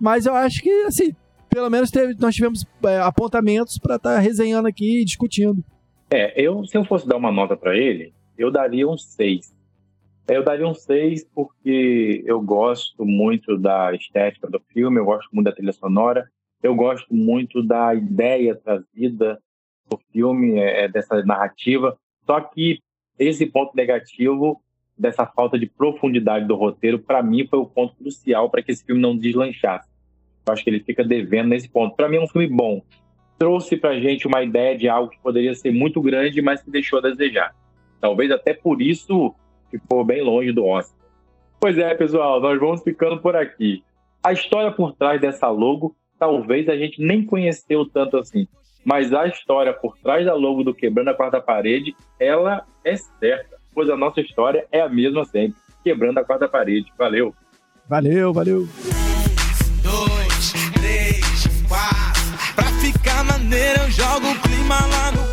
[0.00, 1.16] Mas eu acho que, assim,
[1.50, 5.64] pelo menos teve, nós tivemos é, apontamentos para estar tá resenhando aqui e discutindo.
[6.12, 9.54] É, eu, se eu fosse dar uma nota para ele, eu daria um 6.
[10.28, 15.46] Eu daria um 6 porque eu gosto muito da estética do filme, eu gosto muito
[15.46, 16.28] da trilha sonora,
[16.62, 19.40] eu gosto muito da ideia trazida
[19.88, 21.96] do filme, é, é dessa narrativa.
[22.24, 22.80] Só que
[23.18, 24.60] esse ponto negativo
[24.98, 28.84] dessa falta de profundidade do roteiro, para mim, foi o ponto crucial para que esse
[28.84, 29.88] filme não deslanchasse.
[30.46, 31.94] Eu acho que ele fica devendo nesse ponto.
[31.94, 32.82] Para mim é um filme bom.
[33.38, 36.98] Trouxe pra gente uma ideia de algo que poderia ser muito grande, mas que deixou
[36.98, 37.54] a desejar.
[38.00, 39.34] Talvez até por isso
[39.70, 40.96] ficou bem longe do Oscar.
[41.60, 43.82] Pois é, pessoal, nós vamos ficando por aqui.
[44.22, 48.46] A história por trás dessa logo, talvez a gente nem conheceu tanto assim.
[48.84, 53.56] Mas a história por trás da logo do Quebrando a Quarta Parede, ela é certa.
[53.74, 55.56] Pois a nossa história é a mesma sempre.
[55.82, 56.92] Quebrando a Quarta Parede.
[56.96, 57.34] Valeu.
[57.88, 58.68] Valeu, valeu.
[62.54, 65.25] Pra ficar maneiro, eu jogo o clima lá no